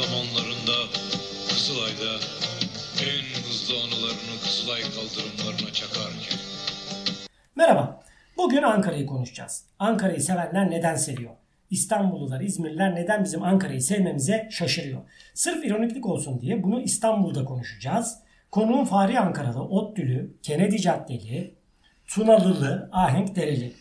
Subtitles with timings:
[0.00, 0.76] zamanlarında
[1.48, 2.12] Kızılay'da
[3.08, 6.38] en hızlı anılarını Kızılay kaldırımlarına çakarken.
[7.56, 8.02] Merhaba.
[8.36, 9.64] Bugün Ankara'yı konuşacağız.
[9.78, 11.30] Ankara'yı sevenler neden seviyor?
[11.70, 15.00] İstanbullular, İzmirliler neden bizim Ankara'yı sevmemize şaşırıyor?
[15.34, 18.18] Sırf ironiklik olsun diye bunu İstanbul'da konuşacağız.
[18.50, 21.54] Konuğum Fahri Ankara'da, Ottülü, Kennedy Caddeli,
[22.06, 23.72] Tunalılı, Ahenk Dereli.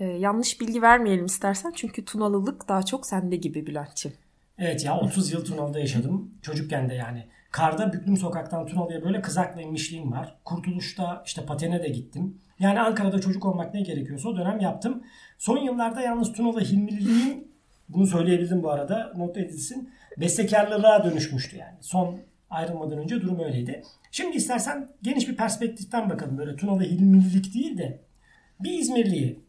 [0.00, 4.16] Ee, yanlış bilgi vermeyelim istersen çünkü Tunalılık daha çok sende gibi Bülent'ciğim.
[4.60, 6.30] Evet ya 30 yıl Tunalı'da yaşadım.
[6.42, 7.26] Çocukken de yani.
[7.50, 10.36] Karda Büklüm Sokak'tan Tunalı'ya böyle kızakla inmişliğim var.
[10.44, 12.38] Kurtuluş'ta işte patene de gittim.
[12.58, 15.02] Yani Ankara'da çocuk olmak ne gerekiyorsa o dönem yaptım.
[15.38, 17.52] Son yıllarda yalnız Tunalı Hilmililiğin
[17.88, 19.90] bunu söyleyebildim bu arada not edilsin.
[20.16, 21.76] Bestekarlılığa dönüşmüştü yani.
[21.80, 22.18] Son
[22.50, 23.82] ayrılmadan önce durum öyleydi.
[24.10, 26.38] Şimdi istersen geniş bir perspektiften bakalım.
[26.38, 28.00] Böyle Tunalı Hilmililik değil de
[28.60, 29.40] bir İzmirliyi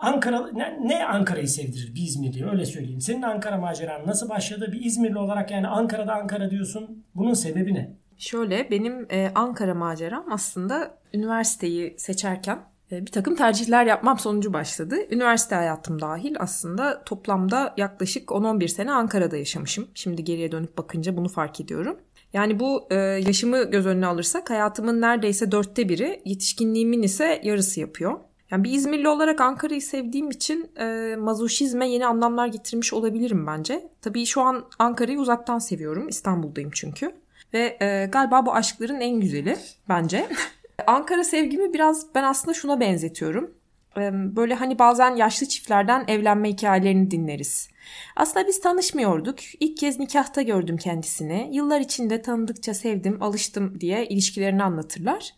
[0.00, 3.00] Ankara ne, Ankara'yı sevdirir bir İzmirli'ye öyle söyleyeyim.
[3.00, 4.72] Senin Ankara maceran nasıl başladı?
[4.72, 7.04] Bir İzmirli olarak yani Ankara'da Ankara diyorsun.
[7.14, 7.96] Bunun sebebi ne?
[8.18, 12.58] Şöyle benim e, Ankara maceram aslında üniversiteyi seçerken
[12.92, 14.96] e, bir takım tercihler yapmam sonucu başladı.
[15.10, 19.88] Üniversite hayatım dahil aslında toplamda yaklaşık 10-11 sene Ankara'da yaşamışım.
[19.94, 21.98] Şimdi geriye dönüp bakınca bunu fark ediyorum.
[22.32, 28.20] Yani bu e, yaşımı göz önüne alırsak hayatımın neredeyse dörtte biri, yetişkinliğimin ise yarısı yapıyor.
[28.50, 33.88] Yani bir İzmirli olarak Ankara'yı sevdiğim için e, mazoşizme yeni anlamlar getirmiş olabilirim bence.
[34.02, 36.08] Tabii şu an Ankara'yı uzaktan seviyorum.
[36.08, 37.14] İstanbul'dayım çünkü.
[37.54, 39.56] Ve e, galiba bu aşkların en güzeli
[39.88, 40.28] bence.
[40.86, 43.54] Ankara sevgimi biraz ben aslında şuna benzetiyorum.
[43.96, 47.68] E, böyle hani bazen yaşlı çiftlerden evlenme hikayelerini dinleriz.
[48.16, 49.38] Aslında biz tanışmıyorduk.
[49.60, 51.48] İlk kez nikahta gördüm kendisini.
[51.52, 55.34] Yıllar içinde tanıdıkça sevdim, alıştım diye ilişkilerini anlatırlar.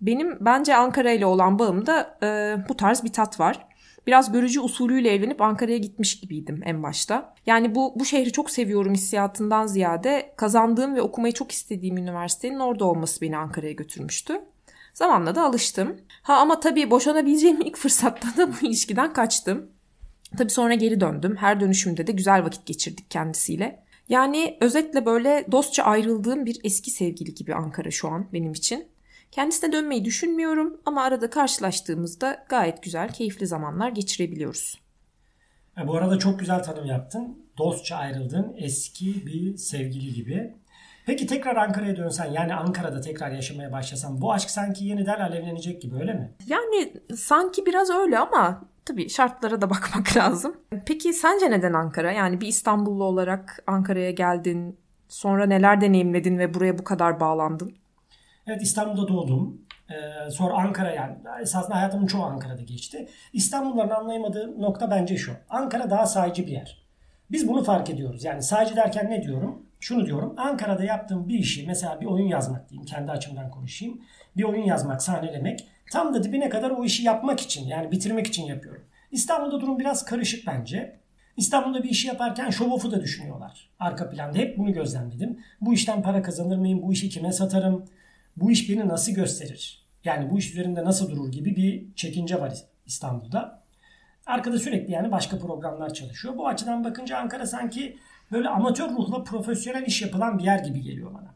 [0.00, 3.66] Benim bence Ankara ile olan bağımda e, bu tarz bir tat var.
[4.06, 7.34] Biraz görücü usulüyle evlenip Ankara'ya gitmiş gibiydim en başta.
[7.46, 12.84] Yani bu bu şehri çok seviyorum hissiyatından ziyade kazandığım ve okumayı çok istediğim üniversitenin orada
[12.84, 14.40] olması beni Ankara'ya götürmüştü.
[14.94, 15.96] Zamanla da alıştım.
[16.22, 19.70] Ha ama tabii boşanabileceğim ilk fırsatta da bu ilişkiden kaçtım.
[20.38, 21.36] Tabii sonra geri döndüm.
[21.36, 23.84] Her dönüşümde de güzel vakit geçirdik kendisiyle.
[24.08, 28.88] Yani özetle böyle dostça ayrıldığım bir eski sevgili gibi Ankara şu an benim için.
[29.30, 34.80] Kendisine dönmeyi düşünmüyorum ama arada karşılaştığımızda gayet güzel, keyifli zamanlar geçirebiliyoruz.
[35.78, 37.38] E, bu arada çok güzel tanım yaptın.
[37.58, 40.54] Dostça ayrıldın, eski bir sevgili gibi.
[41.06, 45.96] Peki tekrar Ankara'ya dönsen yani Ankara'da tekrar yaşamaya başlasan bu aşk sanki yeniden alevlenecek gibi
[45.96, 46.32] öyle mi?
[46.46, 50.56] Yani sanki biraz öyle ama tabii şartlara da bakmak lazım.
[50.86, 52.12] Peki sence neden Ankara?
[52.12, 54.76] Yani bir İstanbullu olarak Ankara'ya geldin,
[55.08, 57.79] sonra neler deneyimledin ve buraya bu kadar bağlandın?
[58.46, 59.60] Evet İstanbul'da doğdum.
[59.90, 63.08] Ee, sonra Ankara yani esasında hayatımın çoğu Ankara'da geçti.
[63.32, 65.32] İstanbulluların anlayamadığı nokta bence şu.
[65.50, 66.82] Ankara daha sadece bir yer.
[67.30, 68.24] Biz bunu fark ediyoruz.
[68.24, 69.66] Yani sadece derken ne diyorum?
[69.80, 70.34] Şunu diyorum.
[70.36, 72.86] Ankara'da yaptığım bir işi mesela bir oyun yazmak diyeyim.
[72.86, 74.00] Kendi açımdan konuşayım.
[74.36, 75.68] Bir oyun yazmak, sahnelemek.
[75.92, 78.84] Tam da dibine kadar o işi yapmak için yani bitirmek için yapıyorum.
[79.10, 81.00] İstanbul'da durum biraz karışık bence.
[81.36, 83.70] İstanbul'da bir işi yaparken show off'u da düşünüyorlar.
[83.78, 85.40] Arka planda hep bunu gözlemledim.
[85.60, 86.82] Bu işten para kazanır mıyım?
[86.82, 87.84] Bu işi kime satarım?
[88.36, 89.86] Bu iş beni nasıl gösterir?
[90.04, 92.54] Yani bu iş üzerinde nasıl durur gibi bir çekince var
[92.86, 93.62] İstanbul'da.
[94.26, 96.36] Arkada sürekli yani başka programlar çalışıyor.
[96.36, 97.98] Bu açıdan bakınca Ankara sanki
[98.32, 101.34] böyle amatör ruhla profesyonel iş yapılan bir yer gibi geliyor bana.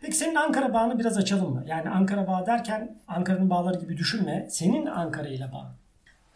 [0.00, 1.64] Peki senin Ankara bağını biraz açalım mı?
[1.66, 4.46] Yani Ankara bağı derken Ankara'nın bağları gibi düşünme.
[4.50, 5.79] Senin Ankara ile bağın.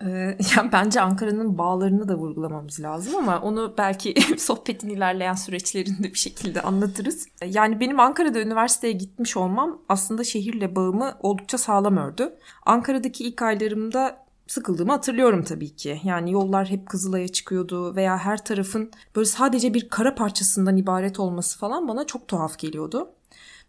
[0.04, 6.18] Ee, yani bence Ankara'nın bağlarını da vurgulamamız lazım ama onu belki sohbetin ilerleyen süreçlerinde bir
[6.18, 7.26] şekilde anlatırız.
[7.44, 12.34] Yani benim Ankara'da üniversiteye gitmiş olmam aslında şehirle bağımı oldukça sağlam ördü.
[12.66, 16.00] Ankara'daki ilk aylarımda sıkıldığımı hatırlıyorum tabii ki.
[16.04, 21.58] Yani yollar hep Kızılay'a çıkıyordu veya her tarafın böyle sadece bir kara parçasından ibaret olması
[21.58, 23.10] falan bana çok tuhaf geliyordu.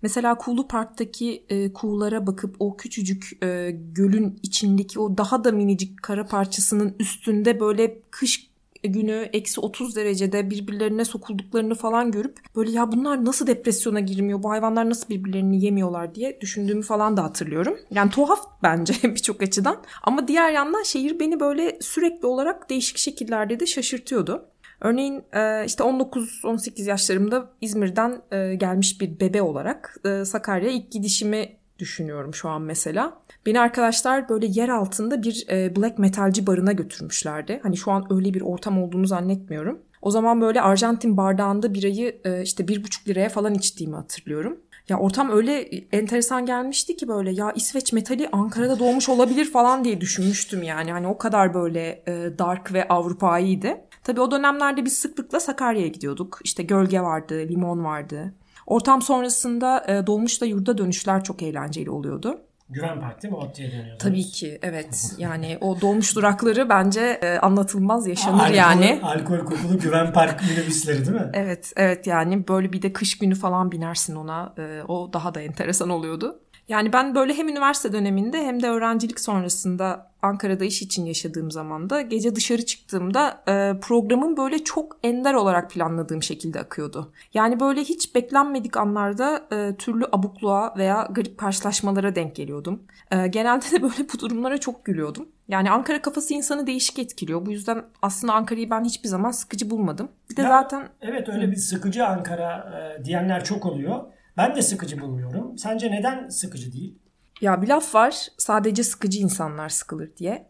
[0.01, 6.03] Mesela Kulu Park'taki e, kuğulara bakıp o küçücük e, gölün içindeki o daha da minicik
[6.03, 8.49] kara parçasının üstünde böyle kış
[8.87, 14.49] günü eksi 30 derecede birbirlerine sokulduklarını falan görüp böyle ya bunlar nasıl depresyona girmiyor bu
[14.49, 17.77] hayvanlar nasıl birbirlerini yemiyorlar diye düşündüğümü falan da hatırlıyorum.
[17.91, 23.59] Yani tuhaf bence birçok açıdan ama diğer yandan şehir beni böyle sürekli olarak değişik şekillerde
[23.59, 24.45] de şaşırtıyordu.
[24.81, 31.49] Örneğin e, işte 19-18 yaşlarımda İzmir'den e, gelmiş bir bebe olarak e, Sakarya'ya ilk gidişimi
[31.79, 33.21] düşünüyorum şu an mesela.
[33.45, 37.59] Beni arkadaşlar böyle yer altında bir black metalci barına götürmüşlerdi.
[37.63, 39.79] Hani şu an öyle bir ortam olduğunu zannetmiyorum.
[40.01, 44.59] O zaman böyle Arjantin bardağında birayı işte bir buçuk liraya falan içtiğimi hatırlıyorum.
[44.89, 45.61] Ya ortam öyle
[45.91, 50.91] enteresan gelmişti ki böyle ya İsveç metali Ankara'da doğmuş olabilir falan diye düşünmüştüm yani.
[50.91, 52.03] Hani o kadar böyle
[52.39, 53.77] dark ve Avrupa'ydı.
[54.05, 56.39] Tabii o dönemlerde biz sıklıkla Sakarya'ya gidiyorduk.
[56.43, 58.33] İşte gölge vardı, limon vardı.
[58.67, 62.41] Ortam sonrasında e, dolmuşla yurda dönüşler çok eğlenceli oluyordu.
[62.69, 63.37] Güven Park değil mi?
[63.37, 63.97] ODTÜ'ye dönüyordunuz.
[63.99, 65.15] Tabii ki evet.
[65.17, 68.99] Yani o dolmuş durakları bence e, anlatılmaz yaşanır alkol, yani.
[69.03, 71.29] Alkol kokulu Güven Park minibüsleri değil mi?
[71.33, 74.53] Evet evet yani böyle bir de kış günü falan binersin ona.
[74.57, 76.39] E, o daha da enteresan oluyordu.
[76.67, 82.01] Yani ben böyle hem üniversite döneminde hem de öğrencilik sonrasında Ankara'da iş için yaşadığım zamanda
[82.01, 87.11] gece dışarı çıktığımda e, programın böyle çok ender olarak planladığım şekilde akıyordu.
[87.33, 92.83] Yani böyle hiç beklenmedik anlarda e, türlü abukluğa veya garip karşılaşmalara denk geliyordum.
[93.11, 95.27] E, genelde de böyle bu durumlara çok gülüyordum.
[95.47, 97.45] Yani Ankara kafası insanı değişik etkiliyor.
[97.45, 100.09] Bu yüzden aslında Ankara'yı ben hiçbir zaman sıkıcı bulmadım.
[100.31, 104.01] Bir de Ya, zaten Evet öyle bir sıkıcı Ankara e, diyenler çok oluyor.
[104.37, 105.57] Ben de sıkıcı bulmuyorum.
[105.57, 106.99] Sence neden sıkıcı değil?
[107.41, 110.47] Ya bir laf var sadece sıkıcı insanlar sıkılır diye.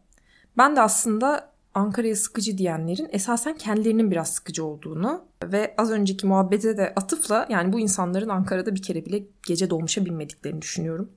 [0.57, 6.77] Ben de aslında Ankara'ya sıkıcı diyenlerin esasen kendilerinin biraz sıkıcı olduğunu ve az önceki muhabbete
[6.77, 11.11] de atıfla yani bu insanların Ankara'da bir kere bile gece dolmuşa binmediklerini düşünüyorum.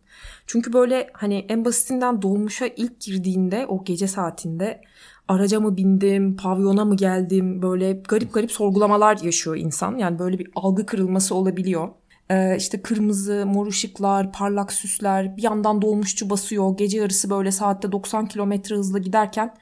[0.47, 4.81] Çünkü böyle hani en basitinden dolmuşa ilk girdiğinde o gece saatinde
[5.29, 9.97] araca mı bindim, pavyona mı geldim böyle garip garip sorgulamalar yaşıyor insan.
[9.97, 11.89] Yani böyle bir algı kırılması olabiliyor.
[12.31, 16.77] Ee, işte kırmızı, mor ışıklar, parlak süsler, bir yandan dolmuşçu basıyor.
[16.77, 19.55] Gece yarısı böyle saatte 90 kilometre hızla giderken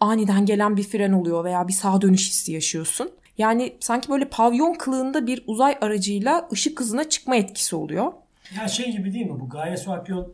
[0.00, 3.10] aniden gelen bir fren oluyor veya bir sağa dönüş hissi yaşıyorsun.
[3.38, 8.12] Yani sanki böyle pavyon kılığında bir uzay aracıyla ışık hızına çıkma etkisi oluyor.
[8.60, 9.48] Ya şey gibi değil mi bu?
[9.48, 10.24] Gaye Su Akyol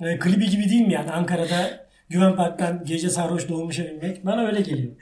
[0.00, 1.10] e, klibi gibi değil mi yani?
[1.10, 4.26] Ankara'da Güven Park'tan gece sarhoş dolmuşa binmek.
[4.26, 4.92] Bana öyle geliyor.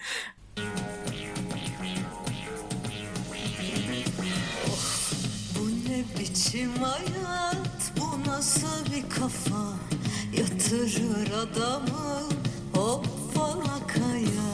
[6.36, 9.72] Ne biçim hayat, bu nasıl bir kafa
[10.38, 12.22] Yatırır adamı
[12.74, 14.48] hop falakaya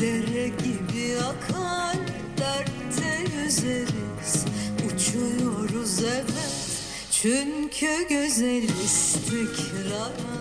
[0.00, 1.96] Dere gibi akar,
[2.38, 4.44] dertte yüzeriz
[4.86, 10.38] Uçuyoruz evet, çünkü güzel istikrarlı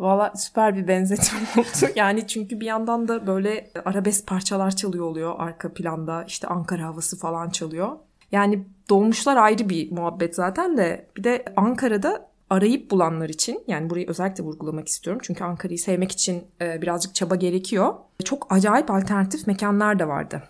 [0.00, 1.92] Valla süper bir benzetme oldu.
[1.96, 6.24] Yani çünkü bir yandan da böyle arabesk parçalar çalıyor oluyor arka planda.
[6.24, 7.96] İşte Ankara havası falan çalıyor.
[8.32, 14.08] Yani dolmuşlar ayrı bir muhabbet zaten de bir de Ankara'da arayıp bulanlar için yani burayı
[14.08, 15.22] özellikle vurgulamak istiyorum.
[15.24, 17.94] Çünkü Ankara'yı sevmek için e, birazcık çaba gerekiyor.
[18.24, 20.42] Çok acayip alternatif mekanlar da vardı.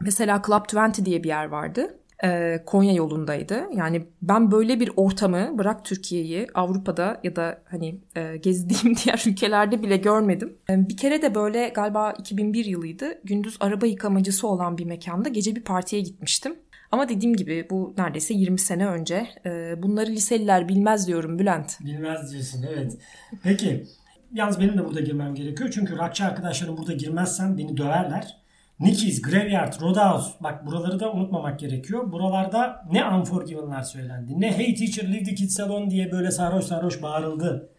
[0.00, 1.96] Mesela Club 20 diye bir yer vardı.
[2.24, 3.64] Ee, Konya yolundaydı.
[3.74, 9.82] Yani ben böyle bir ortamı bırak Türkiye'yi Avrupa'da ya da hani e, gezdiğim diğer ülkelerde
[9.82, 10.56] bile görmedim.
[10.68, 13.20] Bir kere de böyle galiba 2001 yılıydı.
[13.24, 16.56] Gündüz araba yıkamacısı olan bir mekanda gece bir partiye gitmiştim.
[16.92, 19.26] Ama dediğim gibi bu neredeyse 20 sene önce.
[19.46, 21.80] Ee, bunları liseliler bilmez diyorum Bülent.
[21.80, 22.98] Bilmez diyorsun evet.
[23.42, 23.86] Peki.
[24.32, 25.70] Yalnız benim de burada girmem gerekiyor.
[25.74, 28.36] Çünkü rockçı arkadaşlarım burada girmezsem beni döverler.
[28.80, 30.30] Nickies, Graveyard, Roadhouse.
[30.40, 32.12] Bak buraları da unutmamak gerekiyor.
[32.12, 34.40] Buralarda ne Unforgiven'lar söylendi.
[34.40, 37.70] Ne Hey Teacher Leave the Kids Alone diye böyle sarhoş sarhoş bağırıldı.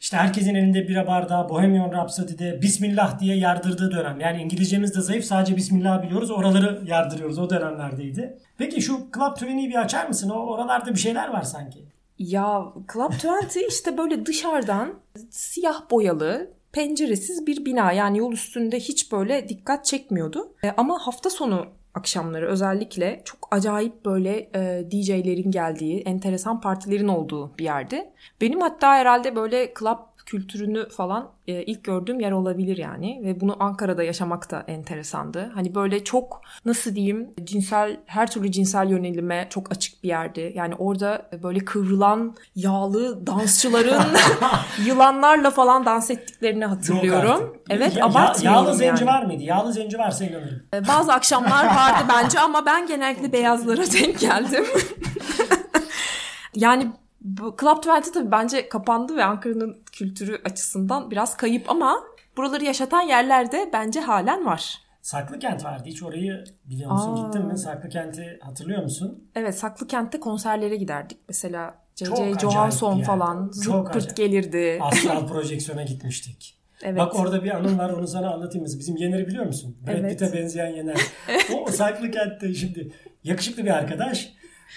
[0.00, 4.20] İşte herkesin elinde bira bardağı Bohemian Rhapsody'de Bismillah diye yardırdığı dönem.
[4.20, 6.30] Yani İngilizcemiz de zayıf sadece Bismillah biliyoruz.
[6.30, 8.38] Oraları yardırıyoruz o dönemlerdeydi.
[8.58, 10.30] Peki şu Club 20'yi bir açar mısın?
[10.30, 11.84] O oralarda bir şeyler var sanki.
[12.18, 13.12] Ya Club
[13.56, 14.94] 20 işte böyle dışarıdan
[15.30, 20.54] siyah boyalı penceresiz bir bina yani yol üstünde hiç böyle dikkat çekmiyordu.
[20.64, 21.66] E, ama hafta sonu
[22.00, 28.10] akşamları özellikle çok acayip böyle e, DJ'lerin geldiği, enteresan partilerin olduğu bir yerdi.
[28.40, 29.98] Benim hatta herhalde böyle club
[30.30, 35.50] kültürünü falan e, ilk gördüğüm yer olabilir yani ve bunu Ankara'da yaşamak da enteresandı.
[35.54, 40.52] Hani böyle çok nasıl diyeyim cinsel her türlü cinsel yönelime çok açık bir yerdi.
[40.54, 44.02] Yani orada böyle kıvrılan yağlı dansçıların
[44.86, 47.56] yılanlarla falan dans ettiklerini hatırlıyorum.
[47.70, 49.14] Evet Ya- abartmıyorum Yağlı zenci yani.
[49.16, 49.42] var mıydı?
[49.42, 50.62] Yağlı zenci varsa inanırım.
[50.74, 54.64] Ee, Bazı akşamlar vardı bence ama ben genellikle beyazlara denk geldim.
[56.54, 56.86] yani
[57.20, 62.04] bu Club 20 tabii bence kapandı ve Ankara'nın kültürü açısından biraz kayıp ama
[62.36, 64.78] buraları yaşatan yerlerde bence halen var.
[65.02, 65.82] Saklıkent vardı.
[65.86, 67.16] Hiç orayı biliyor musun?
[67.16, 67.26] Aa.
[67.26, 67.58] Gittin mi?
[67.58, 69.24] Saklıkent'i hatırlıyor musun?
[69.34, 71.18] Evet Saklıkent'te konserlere giderdik.
[71.28, 74.78] Mesela acayip Johansson falan Çok zırt pırt gelirdi.
[74.82, 76.56] Astral projeksiyona gitmiştik.
[76.82, 76.98] Evet.
[76.98, 78.66] Bak orada bir anım var onu sana anlatayım.
[78.66, 79.76] Bizim Yener'i biliyor musun?
[79.86, 80.20] Brad Evet.
[80.20, 81.00] Pitt'e benzeyen Yener.
[81.54, 82.92] o, o Saklıkent'te şimdi
[83.24, 84.32] yakışıklı bir arkadaş.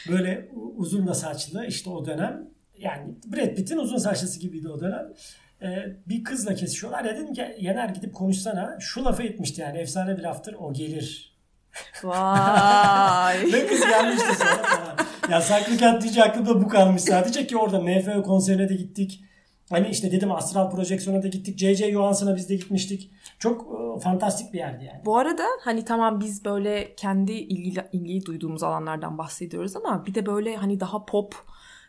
[0.09, 2.47] Böyle uzun da saçlı işte o dönem.
[2.77, 5.13] Yani Brad Pitt'in uzun saçlısı gibiydi o dönem.
[5.61, 7.05] Ee, bir kızla kesişiyorlar.
[7.05, 8.77] Ya dedim ki Yener gidip konuşsana.
[8.79, 10.53] Şu lafı etmişti yani efsane bir laftır.
[10.53, 11.33] O gelir.
[12.03, 13.37] Vay.
[13.53, 14.97] Ve kız gelmişti sonra falan.
[15.31, 19.23] Ya Saklıkent deyince aklımda bu kalmış sadece ki orada MFÖ konserine de gittik.
[19.69, 21.59] Hani işte dedim astral projeksiyona da gittik.
[21.59, 21.91] J.J.
[21.91, 23.11] Johansson'a biz de gitmiştik.
[23.39, 25.01] Çok e, fantastik bir yerdi yani.
[25.05, 30.25] Bu arada hani tamam biz böyle kendi ilgi, ilgiyi duyduğumuz alanlardan bahsediyoruz ama bir de
[30.25, 31.35] böyle hani daha pop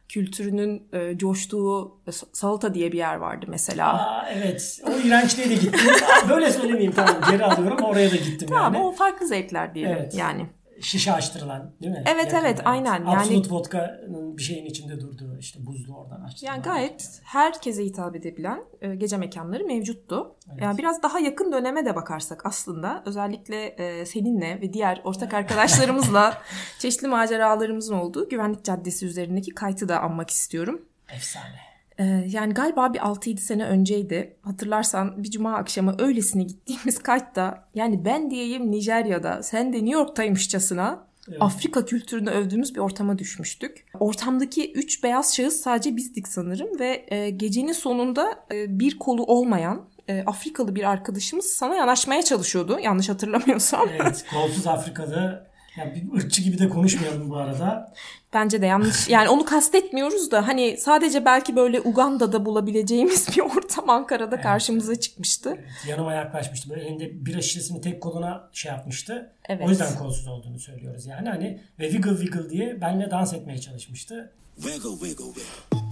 [0.09, 3.95] kültürünün e, coştuğu e, Salata diye bir yer vardı mesela.
[3.95, 4.81] Aa, evet.
[4.89, 5.81] O iğrençliğe de gittim.
[6.29, 7.85] Böyle söylemeyeyim tamam geri alıyorum.
[7.85, 8.85] Oraya da gittim Tamam yani.
[8.85, 10.15] o farklı zevkler diyelim Evet.
[10.15, 10.47] yani.
[10.85, 12.05] Şişe açtırılan değil mi?
[12.07, 13.05] Evet, evet, aynen.
[13.05, 16.55] Yani- Absolut vodka'nın bir şeyin içinde durduğu işte buzlu oradan açtırılan.
[16.55, 20.37] Yani gayet herkese hitap edebilen e, gece mekanları mevcuttu.
[20.61, 26.43] Yani biraz daha yakın döneme de bakarsak aslında özellikle e, seninle ve diğer ortak arkadaşlarımızla
[26.79, 30.83] çeşitli maceralarımızın olduğu Güvenlik Caddesi üzerindeki kaytı da anmak istiyorum.
[31.17, 31.64] Efsane.
[31.99, 34.37] E, yani galiba bir 6-7 sene önceydi.
[34.43, 41.07] Hatırlarsan bir cuma akşamı öylesine gittiğimiz kayıtta yani ben diyeyim Nijerya'da sen de New York'taymışçasına
[41.41, 43.87] Afrika kültürünü övdüğümüz bir ortama düşmüştük.
[44.01, 49.89] Ortamdaki üç beyaz şahıs sadece bizdik sanırım ve e, gecenin sonunda e, bir kolu olmayan
[50.09, 53.89] e, Afrikalı bir arkadaşımız sana yanaşmaya çalışıyordu yanlış hatırlamıyorsam.
[54.03, 54.25] Evet.
[54.35, 57.95] Kolsuz Afrika'da yani bir ırkçı gibi de konuşmayalım bu arada.
[58.35, 63.91] Bence de yanlış yani onu kastetmiyoruz da hani sadece belki böyle Uganda'da bulabileceğimiz bir ortam
[63.91, 65.59] Ankara'da karşımıza çıkmıştı.
[65.89, 66.71] Yanıma yaklaşmıştı.
[66.71, 69.33] Böyle elinde bira şişesini tek koluna şey yapmıştı.
[69.49, 69.67] Evet.
[69.67, 71.29] O yüzden kolsuz olduğunu söylüyoruz yani.
[71.29, 74.33] Hani ve wiggle wiggle diye benimle dans etmeye çalışmıştı.
[74.57, 75.85] Wiggle, wiggle, wiggle.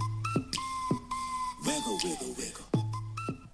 [1.63, 2.63] Wiggle, wiggle, wiggle.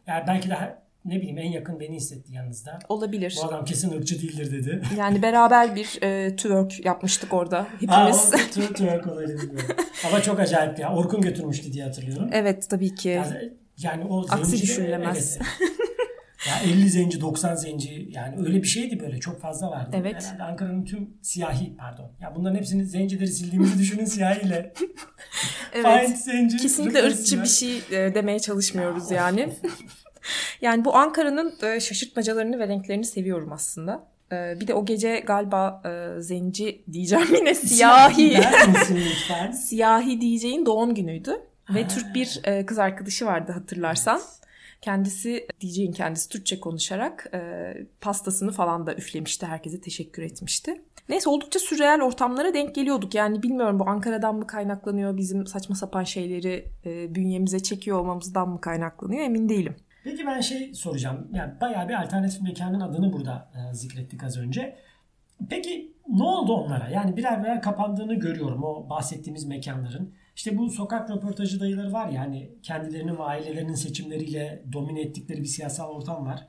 [0.08, 2.80] Yani belki de ne bileyim en yakın beni hissetti yanınızda.
[2.90, 3.38] Olabilir.
[3.44, 4.82] Bu adam kesin ırkçı değildir dedi.
[4.98, 7.68] Yani beraber bir e, twerk yapmıştık orada Aa,
[8.08, 8.34] hepimiz.
[8.70, 9.76] o twerk olayını bilmiyorum.
[10.08, 10.94] Ama çok acayip ya.
[10.96, 12.30] Orkun götürmüştü diye hatırlıyorum.
[12.34, 13.10] evet tabii ki.
[13.10, 15.38] Yani, yani o zenci Aksi de- düşünülemez.
[15.38, 15.48] evet.
[16.48, 19.90] ya 50 zenci 90 zenci yani öyle bir şeydi böyle çok fazla vardı.
[20.00, 20.24] Evet.
[20.24, 22.12] Herhalde Ankara'nın tüm siyahi pardon.
[22.22, 24.74] Ya bunların hepsini zencileri sildiğimizi düşünün siyahiyle.
[25.74, 26.18] Find Evet.
[26.20, 26.58] zenci.
[26.58, 29.50] Kesinlikle ırkçı bir şey e, demeye çalışmıyoruz yani.
[30.62, 34.08] yani bu Ankara'nın e, şaşırtmacalarını ve renklerini seviyorum aslında.
[34.32, 38.42] E, bir de o gece galiba e, zenci diyeceğim yine siyahi.
[39.54, 41.42] Siyahi DJ'in doğum günüydü.
[41.74, 44.22] Ve Türk bir e, kız arkadaşı vardı hatırlarsan.
[44.82, 49.46] Kendisi DJ'in kendisi Türkçe konuşarak e, pastasını falan da üflemişti.
[49.46, 50.82] Herkese teşekkür etmişti.
[51.10, 53.16] Neyse oldukça sürreal ortamlara denk geliyorduk.
[53.16, 58.62] Yani bilmiyorum bu Ankara'dan mı kaynaklanıyor bizim saçma sapan şeyleri e, bünyemize çekiyor olmamızdan mı
[58.62, 59.76] kaynaklanıyor emin değilim.
[60.10, 61.28] Peki ben şey soracağım.
[61.34, 64.78] Yani bayağı bir alternatif mekanın adını burada e, zikrettik az önce.
[65.50, 66.90] Peki ne oldu onlara?
[66.90, 70.14] Yani birer birer kapandığını görüyorum o bahsettiğimiz mekanların.
[70.36, 75.46] İşte bu sokak röportajı dayıları var ya hani kendilerinin ve ailelerinin seçimleriyle domine ettikleri bir
[75.46, 76.48] siyasal ortam var.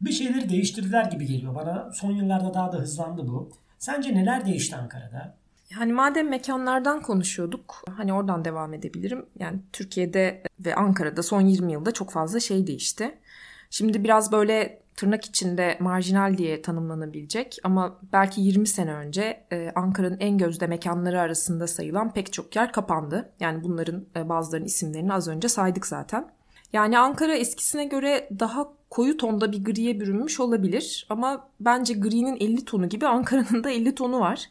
[0.00, 1.92] Bir şeyleri değiştirdiler gibi geliyor bana.
[1.92, 3.50] Son yıllarda daha da hızlandı bu.
[3.78, 5.39] Sence neler değişti Ankara'da?
[5.70, 9.26] Yani madem mekanlardan konuşuyorduk, hani oradan devam edebilirim.
[9.38, 13.18] Yani Türkiye'de ve Ankara'da son 20 yılda çok fazla şey değişti.
[13.70, 20.20] Şimdi biraz böyle tırnak içinde marjinal diye tanımlanabilecek ama belki 20 sene önce e, Ankara'nın
[20.20, 23.32] en gözde mekanları arasında sayılan pek çok yer kapandı.
[23.40, 26.28] Yani bunların e, bazılarının isimlerini az önce saydık zaten.
[26.72, 32.64] Yani Ankara eskisine göre daha koyu tonda bir griye bürünmüş olabilir ama bence gri'nin 50
[32.64, 34.50] tonu gibi Ankara'nın da 50 tonu var.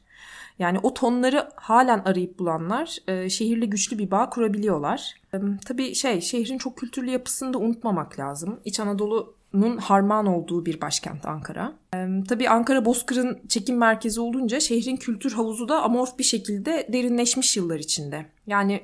[0.60, 5.14] Yani o tonları halen arayıp bulanlar e, şehirle güçlü bir bağ kurabiliyorlar.
[5.34, 8.60] E, tabii şey şehrin çok kültürlü yapısını da unutmamak lazım.
[8.66, 11.74] İç Anadolu'nun harman olduğu bir başkent Ankara.
[11.96, 17.58] E, tabii Ankara Bozkır'ın çekim merkezi olunca şehrin kültür havuzu da amorf bir şekilde derinleşmiş
[17.58, 18.26] yıllar içinde.
[18.48, 18.82] Yani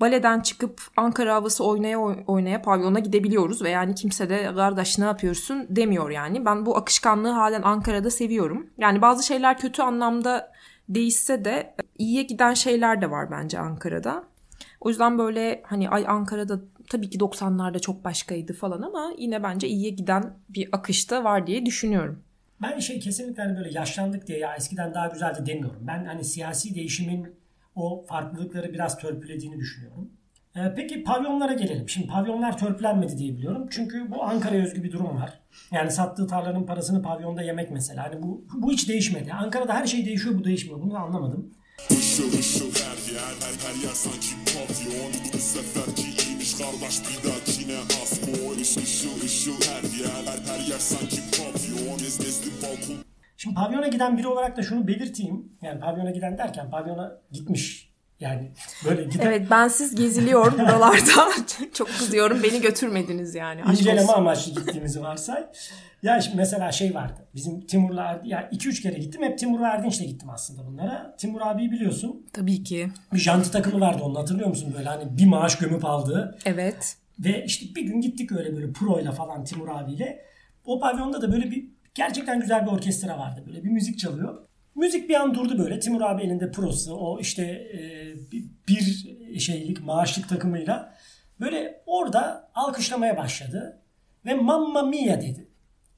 [0.00, 5.66] baleden çıkıp Ankara havası oynaya oynaya pavyona gidebiliyoruz ve yani kimse de kardeş ne yapıyorsun
[5.68, 6.44] demiyor yani.
[6.44, 8.66] Ben bu akışkanlığı halen Ankara'da seviyorum.
[8.78, 10.51] Yani bazı şeyler kötü anlamda
[10.94, 14.24] değişse de iyiye giden şeyler de var bence Ankara'da.
[14.80, 19.68] O yüzden böyle hani ay Ankara'da tabii ki 90'larda çok başkaydı falan ama yine bence
[19.68, 22.22] iyiye giden bir akışta var diye düşünüyorum.
[22.62, 25.80] Ben şey kesinlikle hani böyle yaşlandık diye ya eskiden daha güzeldi demiyorum.
[25.86, 27.34] Ben hani siyasi değişimin
[27.74, 30.10] o farklılıkları biraz törpülediğini düşünüyorum.
[30.56, 31.88] Ee, peki pavyonlara gelelim.
[31.88, 33.66] Şimdi pavyonlar törpülenmedi diye biliyorum.
[33.70, 35.40] Çünkü bu Ankara'ya özgü bir durum var.
[35.70, 38.04] Yani sattığı tarlanın parasını pavyonda yemek mesela.
[38.04, 39.32] Hani bu, bu hiç değişmedi.
[39.32, 40.82] Ankara'da her şey değişiyor bu değişmiyor.
[40.82, 41.50] Bunu anlamadım.
[53.36, 55.52] Şimdi pavyona giden biri olarak da şunu belirteyim.
[55.62, 57.91] Yani pavyona giden derken pavyona gitmiş.
[58.22, 58.50] Yani
[58.84, 61.32] böyle giden Evet bensiz geziliyor buralarda.
[61.74, 63.64] Çok kızıyorum beni götürmediniz yani.
[63.64, 64.12] Aşk inceleme olsun.
[64.12, 65.46] amaçlı gittiğimizi varsay.
[66.02, 67.26] Ya şimdi mesela şey vardı.
[67.34, 69.22] Bizim Timur'la Erdi, ya 2-3 kere gittim.
[69.22, 71.16] Hep Timur ve Erdinç'le gittim aslında bunlara.
[71.18, 72.26] Timur abiyi biliyorsun.
[72.32, 72.88] Tabii ki.
[73.12, 74.74] Bir janti takımı vardı onun hatırlıyor musun?
[74.76, 76.38] Böyle hani bir maaş gömüp aldığı.
[76.44, 76.96] Evet.
[77.18, 80.24] Ve işte bir gün gittik öyle böyle proyla falan Timur abiyle.
[80.64, 81.64] O pavyonda da böyle bir
[81.94, 83.44] gerçekten güzel bir orkestra vardı.
[83.46, 84.44] Böyle bir müzik çalıyor.
[84.74, 85.80] Müzik bir an durdu böyle.
[85.80, 87.80] Timur abi elinde prosu o işte e,
[88.68, 90.94] bir şeylik maaşlık takımıyla
[91.40, 93.78] böyle orada alkışlamaya başladı.
[94.26, 95.48] Ve Mamma Mia dedi.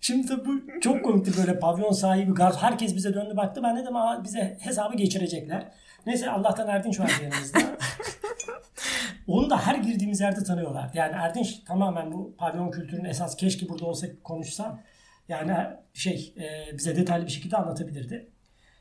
[0.01, 2.63] Şimdi tabii bu çok komikti böyle pavyon sahibi gaz.
[2.63, 3.61] Herkes bize döndü baktı.
[3.63, 5.73] Ben dedim Aa, bize hesabı geçirecekler.
[6.07, 7.59] Neyse Allah'tan Erdinç var yanımızda.
[9.27, 10.91] Onu da her girdiğimiz yerde tanıyorlar.
[10.95, 14.83] Yani Erdinç tamamen bu pavyon kültürünün esas keşke burada olsa konuşsa.
[15.29, 15.57] Yani
[15.95, 18.31] şey e, bize detaylı bir şekilde anlatabilirdi.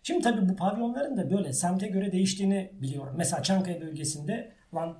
[0.03, 3.13] Şimdi tabii bu pavyonların da böyle semte göre değiştiğini biliyorum.
[3.17, 4.97] Mesela Çankaya bölgesinde lan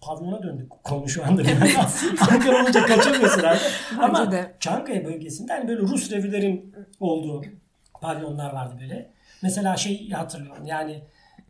[0.00, 1.42] pavyona döndük konu şu anda.
[1.42, 1.76] Evet.
[2.30, 3.58] Ankara olunca kaçamıyorsun abi.
[3.98, 4.54] Ama de.
[4.60, 7.44] Çankaya bölgesinde hani böyle Rus revilerin olduğu
[8.00, 9.10] pavyonlar vardı böyle.
[9.42, 11.02] Mesela şey hatırlıyorum yani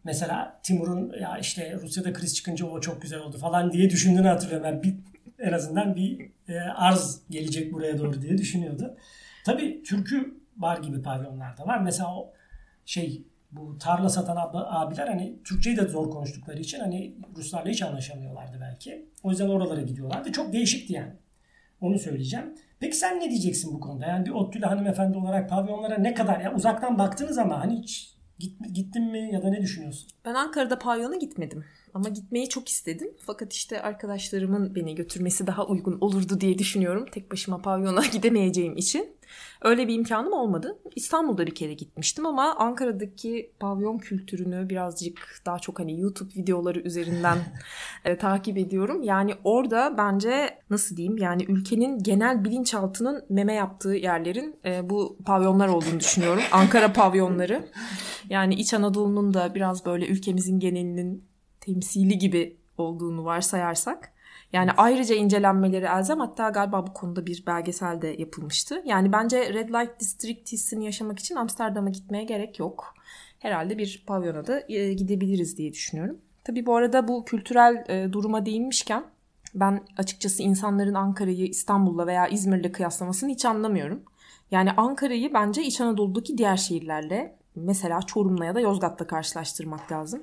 [0.04, 4.66] mesela Timur'un ya işte Rusya'da kriz çıkınca o çok güzel oldu falan diye düşündüğünü hatırlıyorum.
[4.66, 4.94] Yani bir,
[5.38, 8.96] en azından bir e, arz gelecek buraya doğru diye düşünüyordu.
[9.44, 11.80] Tabii türkü bar gibi pavyonlar da var.
[11.80, 12.32] Mesela o
[12.86, 18.58] şey bu tarla satan abiler hani Türkçeyi de zor konuştukları için hani Ruslarla hiç anlaşamıyorlardı
[18.60, 19.06] belki.
[19.22, 20.32] O yüzden oralara gidiyorlardı.
[20.32, 21.12] Çok değişikti yani.
[21.80, 22.54] Onu söyleyeceğim.
[22.80, 24.06] Peki sen ne diyeceksin bu konuda?
[24.06, 28.16] Yani bir Ottüle hanımefendi olarak pavyonlara ne kadar ya uzaktan baktınız ama hani hiç
[28.72, 30.08] gittin mi ya da ne düşünüyorsun?
[30.24, 31.64] Ben Ankara'da pavyona gitmedim.
[31.94, 33.08] Ama gitmeyi çok istedim.
[33.26, 37.06] Fakat işte arkadaşlarımın beni götürmesi daha uygun olurdu diye düşünüyorum.
[37.12, 39.16] Tek başıma pavyona gidemeyeceğim için.
[39.62, 40.78] Öyle bir imkanım olmadı.
[40.96, 47.38] İstanbul'da bir kere gitmiştim ama Ankara'daki pavyon kültürünü birazcık daha çok hani YouTube videoları üzerinden
[48.04, 49.02] e, takip ediyorum.
[49.02, 55.68] Yani orada bence nasıl diyeyim yani ülkenin genel bilinçaltının meme yaptığı yerlerin e, bu pavyonlar
[55.68, 56.42] olduğunu düşünüyorum.
[56.52, 57.68] Ankara pavyonları.
[58.30, 61.31] Yani İç Anadolu'nun da biraz böyle ülkemizin genelinin
[61.62, 64.12] temsili gibi olduğunu varsayarsak
[64.52, 68.82] yani ayrıca incelenmeleri elzem hatta galiba bu konuda bir belgesel de yapılmıştı.
[68.84, 72.94] Yani bence Red Light District hissini yaşamak için Amsterdam'a gitmeye gerek yok.
[73.38, 76.18] Herhalde bir pavyona da e, gidebiliriz diye düşünüyorum.
[76.44, 79.04] Tabii bu arada bu kültürel e, duruma değinmişken
[79.54, 84.02] ben açıkçası insanların Ankara'yı İstanbul'la veya İzmir'le kıyaslamasını hiç anlamıyorum.
[84.50, 90.22] Yani Ankara'yı bence İç Anadolu'daki diğer şehirlerle mesela Çorum'la ya da Yozgat'la karşılaştırmak lazım.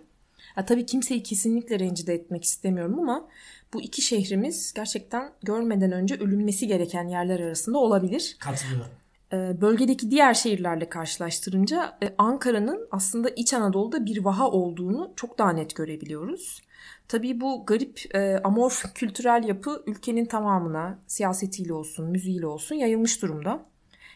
[0.59, 3.27] Ya tabii kimseyi kesinlikle rencide etmek istemiyorum ama
[3.73, 8.37] bu iki şehrimiz gerçekten görmeden önce ölünmesi gereken yerler arasında olabilir.
[8.39, 8.91] Katılıyorum.
[9.33, 15.51] Ee, bölgedeki diğer şehirlerle karşılaştırınca e, Ankara'nın aslında İç Anadolu'da bir vaha olduğunu çok daha
[15.51, 16.61] net görebiliyoruz.
[17.07, 23.65] Tabii bu garip e, amorf kültürel yapı ülkenin tamamına siyasetiyle olsun, müziğiyle olsun yayılmış durumda.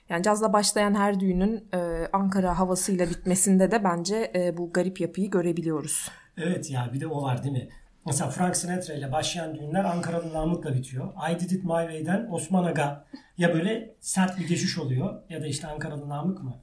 [0.09, 5.29] Yani cazla başlayan her düğünün e, Ankara havasıyla bitmesinde de bence e, bu garip yapıyı
[5.29, 6.09] görebiliyoruz.
[6.37, 7.69] Evet ya bir de o var değil mi?
[8.05, 11.13] Mesela Frank Sinatra ile başlayan düğünler Ankara'nın Namık'la bitiyor.
[11.31, 13.05] I Did It My Way'den Osman Aga
[13.37, 16.55] ya böyle sert bir geçiş oluyor ya da işte Ankara'nın Namık mı?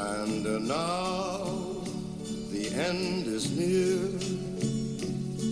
[0.00, 1.50] And now
[2.52, 3.98] the end is near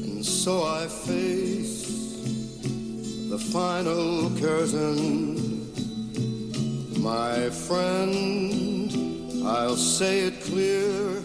[0.05, 1.89] And so I face
[3.31, 5.39] the final curtain
[6.99, 8.93] My friend,
[9.47, 11.18] I'll say it clear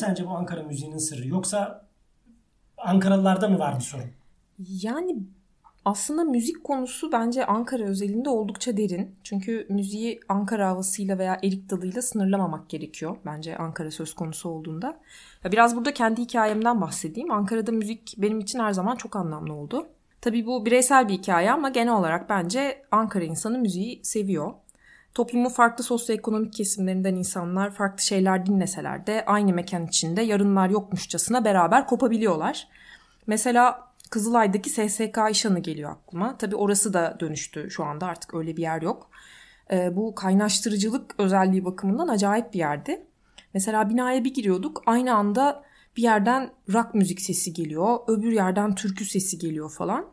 [0.00, 1.28] sence bu Ankara müziğinin sırrı?
[1.28, 1.86] Yoksa
[2.78, 4.10] Ankaralılarda mı var bir sorun?
[4.58, 5.16] Yani
[5.84, 9.16] aslında müzik konusu bence Ankara özelinde oldukça derin.
[9.24, 13.16] Çünkü müziği Ankara havasıyla veya erik dalıyla sınırlamamak gerekiyor.
[13.26, 15.00] Bence Ankara söz konusu olduğunda.
[15.52, 17.30] Biraz burada kendi hikayemden bahsedeyim.
[17.30, 19.86] Ankara'da müzik benim için her zaman çok anlamlı oldu.
[20.20, 24.52] Tabii bu bireysel bir hikaye ama genel olarak bence Ankara insanı müziği seviyor.
[25.14, 31.86] Toplumun farklı sosyoekonomik kesimlerinden insanlar farklı şeyler dinleseler de aynı mekan içinde yarınlar yokmuşçasına beraber
[31.86, 32.68] kopabiliyorlar.
[33.26, 36.38] Mesela Kızılay'daki SSK İşanı geliyor aklıma.
[36.38, 39.10] Tabi orası da dönüştü şu anda artık öyle bir yer yok.
[39.72, 43.06] Ee, bu kaynaştırıcılık özelliği bakımından acayip bir yerdi.
[43.54, 45.64] Mesela binaya bir giriyorduk aynı anda
[45.96, 50.06] bir yerden rock müzik sesi geliyor, öbür yerden türkü sesi geliyor falan.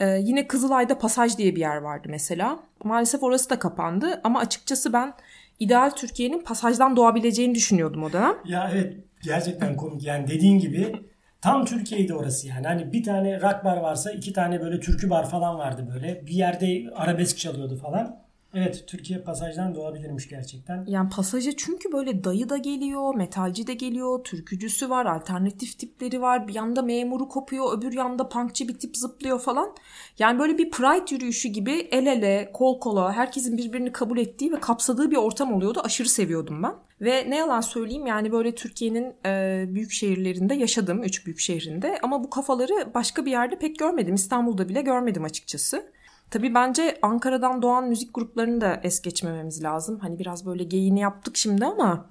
[0.00, 2.58] Ee, yine Kızılay'da Pasaj diye bir yer vardı mesela.
[2.84, 5.14] Maalesef orası da kapandı ama açıkçası ben
[5.60, 8.34] ideal Türkiye'nin pasajdan doğabileceğini düşünüyordum o dönem.
[8.44, 10.92] Ya evet gerçekten komik yani dediğin gibi
[11.40, 12.66] tam Türkiye'ydi orası yani.
[12.66, 16.26] Hani bir tane rock bar varsa iki tane böyle türkü bar falan vardı böyle.
[16.26, 18.21] Bir yerde arabesk çalıyordu falan.
[18.54, 20.84] Evet Türkiye pasajdan doğabilirmiş gerçekten.
[20.86, 26.48] Yani pasaja çünkü böyle dayı da geliyor, metalci de geliyor, türkücüsü var, alternatif tipleri var.
[26.48, 29.74] Bir yanda memuru kopuyor, öbür yanda punkçı bir tip zıplıyor falan.
[30.18, 34.60] Yani böyle bir pride yürüyüşü gibi el ele, kol kola, herkesin birbirini kabul ettiği ve
[34.60, 35.80] kapsadığı bir ortam oluyordu.
[35.84, 36.74] Aşırı seviyordum ben.
[37.00, 41.98] Ve ne yalan söyleyeyim yani böyle Türkiye'nin e, büyük şehirlerinde yaşadım, üç büyük şehrinde.
[42.02, 44.14] Ama bu kafaları başka bir yerde pek görmedim.
[44.14, 45.92] İstanbul'da bile görmedim açıkçası.
[46.32, 49.98] Tabii bence Ankara'dan doğan müzik gruplarını da es geçmememiz lazım.
[49.98, 52.06] Hani biraz böyle geyini yaptık şimdi ama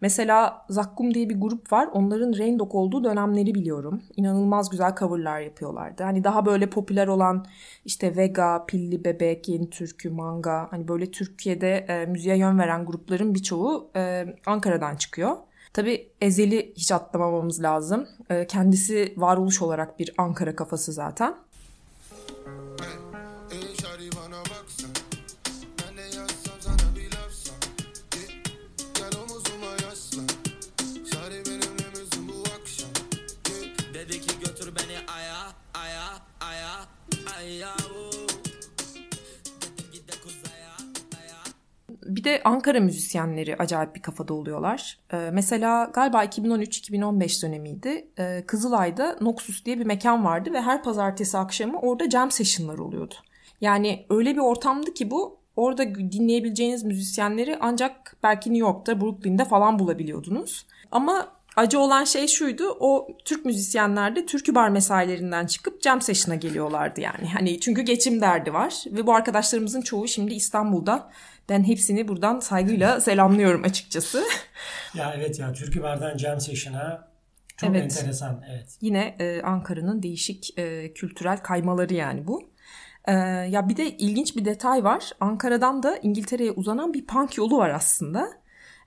[0.00, 1.88] mesela Zakkum diye bir grup var.
[1.92, 4.02] Onların Raindog olduğu dönemleri biliyorum.
[4.16, 6.02] İnanılmaz güzel coverlar yapıyorlardı.
[6.02, 7.46] Hani daha böyle popüler olan
[7.84, 10.66] işte Vega, Pilli Bebek, Yeni Türkü, Manga.
[10.70, 15.36] Hani böyle Türkiye'de e, müziğe yön veren grupların birçoğu e, Ankara'dan çıkıyor.
[15.72, 18.08] Tabii Ezel'i hiç atlamamamız lazım.
[18.30, 21.34] E, kendisi varoluş olarak bir Ankara kafası zaten.
[22.46, 22.69] Ey
[42.20, 44.98] Bir de Ankara müzisyenleri acayip bir kafada oluyorlar.
[45.12, 48.08] Ee, mesela galiba 2013-2015 dönemiydi.
[48.18, 53.14] Ee, Kızılay'da Noxus diye bir mekan vardı ve her pazartesi akşamı orada jam session'lar oluyordu.
[53.60, 59.78] Yani öyle bir ortamdı ki bu orada dinleyebileceğiniz müzisyenleri ancak belki New York'ta, Brooklyn'de falan
[59.78, 60.66] bulabiliyordunuz.
[60.90, 62.76] Ama acı olan şey şuydu.
[62.80, 67.28] O Türk müzisyenler de türkü bar mesailerinden çıkıp jam session'a geliyorlardı yani.
[67.32, 71.10] Hani çünkü geçim derdi var ve bu arkadaşlarımızın çoğu şimdi İstanbul'da.
[71.50, 74.22] Ben hepsini buradan saygıyla selamlıyorum açıkçası.
[74.94, 77.08] Ya evet ya Türkü Bar'dan Jam Session'a
[77.56, 77.82] çok Evet.
[77.82, 78.42] enteresan.
[78.50, 78.76] Evet.
[78.80, 82.50] Yine e, Ankara'nın değişik e, kültürel kaymaları yani bu.
[83.04, 83.12] E,
[83.50, 85.12] ya bir de ilginç bir detay var.
[85.20, 88.28] Ankara'dan da İngiltere'ye uzanan bir punk yolu var aslında.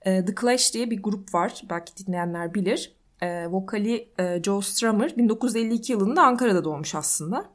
[0.01, 1.61] E, The Clash diye bir grup var.
[1.69, 2.91] Belki dinleyenler bilir.
[3.21, 7.45] E, vokali e, Joe Strummer 1952 yılında Ankara'da doğmuş aslında.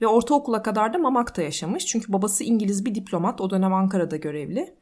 [0.00, 1.86] Ve ortaokula kadar da Mamak'ta yaşamış.
[1.86, 3.40] Çünkü babası İngiliz bir diplomat.
[3.40, 4.74] O dönem Ankara'da görevli.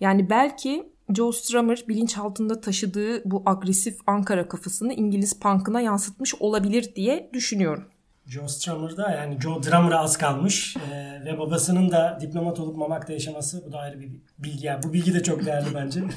[0.00, 7.30] Yani belki Joe Strummer bilinçaltında taşıdığı bu agresif Ankara kafasını İngiliz punk'ına yansıtmış olabilir diye
[7.32, 7.84] düşünüyorum.
[8.26, 13.64] Joe Strummer'da yani Joe Drummer'a az kalmış Ee, ve babasının da diplomat olup Mamak'ta yaşaması
[13.66, 14.66] bu da ayrı bir bilgi.
[14.66, 16.00] Yani bu bilgi de çok değerli bence.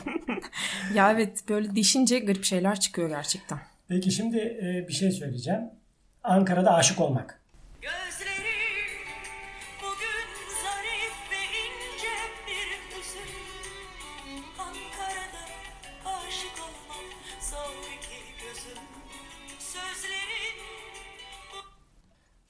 [0.95, 3.59] Ya evet böyle dişince garip şeyler çıkıyor gerçekten.
[3.87, 5.61] Peki şimdi e, bir şey söyleyeceğim.
[6.23, 7.41] Ankara'da aşık olmak.
[7.81, 8.20] Gözleri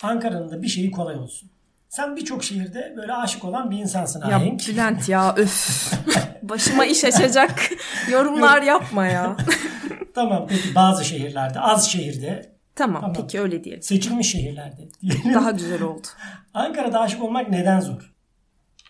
[0.04, 1.50] Ankara'nın da bir şeyi kolay olsun.
[1.90, 4.68] Sen birçok şehirde böyle aşık olan bir insansın Ya Ahenk.
[4.68, 5.92] Bülent ya öf.
[6.44, 7.70] Başıma iş açacak
[8.12, 9.38] yorumlar yapma ya.
[10.16, 13.16] Tamam peki bazı şehirlerde, az şehirde, tamam, Tamam.
[13.16, 13.82] peki öyle diyelim.
[13.84, 14.90] seçilmiş şehirlerde.
[15.02, 15.34] diyelim.
[15.34, 16.08] Daha güzel oldu.
[16.54, 18.14] Ankara'da aşık olmak neden zor?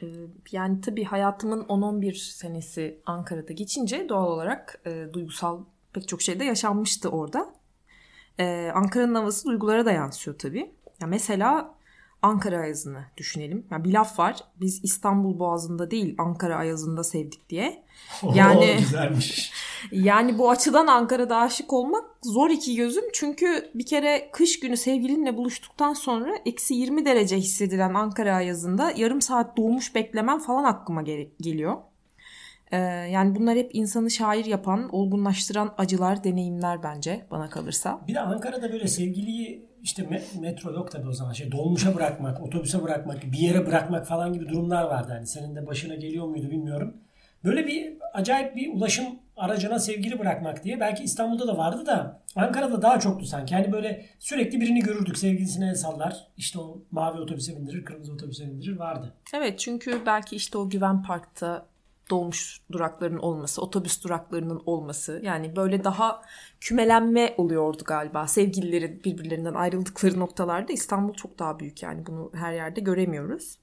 [0.01, 0.05] Ee,
[0.51, 6.43] Yani tabii hayatımın 10-11 senesi Ankara'da geçince doğal olarak e, duygusal pek çok şey de
[6.43, 7.45] yaşanmıştı orada.
[8.39, 10.71] Ee, Ankara'nın havası duygulara da yansıyor tabii.
[11.01, 11.75] Ya mesela
[12.21, 13.65] Ankara Ayazı'nı düşünelim.
[13.71, 14.35] Ya bir laf var.
[14.59, 17.83] Biz İstanbul Boğazı'nda değil Ankara Ayazı'nda sevdik diye.
[18.35, 19.51] Yani- Oo, güzelmiş.
[19.91, 23.03] Yani bu açıdan Ankara'da aşık olmak zor iki gözüm.
[23.13, 29.21] Çünkü bir kere kış günü sevgilinle buluştuktan sonra eksi 20 derece hissedilen Ankara ayazında yarım
[29.21, 31.01] saat doğmuş beklemem falan aklıma
[31.41, 31.77] geliyor.
[32.71, 32.77] Ee,
[33.11, 38.01] yani bunlar hep insanı şair yapan, olgunlaştıran acılar, deneyimler bence bana kalırsa.
[38.07, 41.33] Bir de Ankara'da böyle sevgiliyi işte me- metro yok tabii o zaman.
[41.33, 45.11] Şey dolmuşa bırakmak, otobüse bırakmak, bir yere bırakmak falan gibi durumlar vardı.
[45.11, 46.97] Hani senin de başına geliyor muydu bilmiyorum.
[47.43, 49.05] Böyle bir acayip bir ulaşım
[49.37, 50.79] aracına sevgili bırakmak diye.
[50.79, 53.55] Belki İstanbul'da da vardı da Ankara'da daha çoktu sanki.
[53.55, 55.17] Hani böyle sürekli birini görürdük.
[55.17, 56.27] Sevgilisine el sallar.
[56.37, 59.13] İşte o mavi otobüse bindirir, kırmızı otobüse bindirir vardı.
[59.35, 61.65] Evet çünkü belki işte o Güven Park'ta
[62.11, 66.21] dolmuş duraklarının olması, otobüs duraklarının olması yani böyle daha
[66.59, 68.27] kümelenme oluyordu galiba.
[68.27, 73.57] Sevgililerin birbirlerinden ayrıldıkları noktalarda İstanbul çok daha büyük yani bunu her yerde göremiyoruz.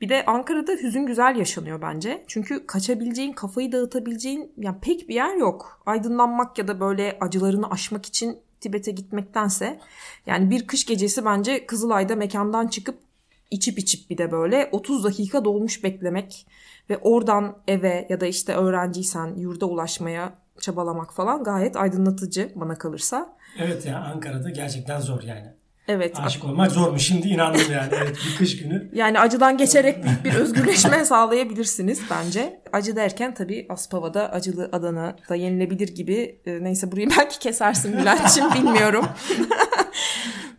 [0.00, 2.24] Bir de Ankara'da hüzün güzel yaşanıyor bence.
[2.26, 5.82] Çünkü kaçabileceğin, kafayı dağıtabileceğin yani pek bir yer yok.
[5.86, 9.80] Aydınlanmak ya da böyle acılarını aşmak için Tibet'e gitmektense
[10.26, 13.07] yani bir kış gecesi bence Kızılay'da mekandan çıkıp
[13.50, 16.46] içip içip bir de böyle 30 dakika dolmuş beklemek
[16.90, 23.36] ve oradan eve ya da işte öğrenciysen yurda ulaşmaya çabalamak falan gayet aydınlatıcı bana kalırsa.
[23.58, 25.58] Evet ya Ankara'da gerçekten zor yani.
[25.88, 26.16] Evet.
[26.20, 27.02] Aşık olmak zormuş.
[27.02, 27.92] Şimdi inandım yani.
[28.02, 28.90] Evet bir kış günü.
[28.92, 32.60] Yani acıdan geçerek büyük bir özgürleşme sağlayabilirsiniz bence.
[32.72, 36.40] Acı derken tabii Aspava'da acılı Adana da yenilebilir gibi.
[36.46, 39.06] E, neyse burayı belki kesersin Bülent'ciğim bilmiyorum.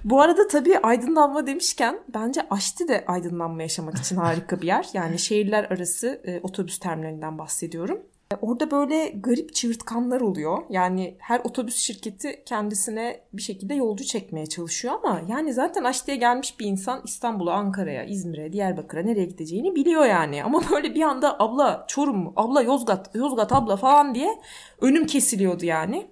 [0.05, 4.89] Bu arada tabii aydınlanma demişken bence Aşti de aydınlanma yaşamak için harika bir yer.
[4.93, 7.99] Yani şehirler arası e, otobüs terminalinden bahsediyorum.
[8.31, 10.57] E, Orada böyle garip çığırtkanlar oluyor.
[10.69, 16.59] Yani her otobüs şirketi kendisine bir şekilde yolcu çekmeye çalışıyor ama yani zaten Aşti'ye gelmiş
[16.59, 20.43] bir insan İstanbul'a, Ankara'ya, İzmir'e, Diyarbakır'a nereye gideceğini biliyor yani.
[20.43, 24.39] Ama böyle bir anda abla Çorum, abla Yozgat, Yozgat abla falan diye
[24.81, 26.07] önüm kesiliyordu yani.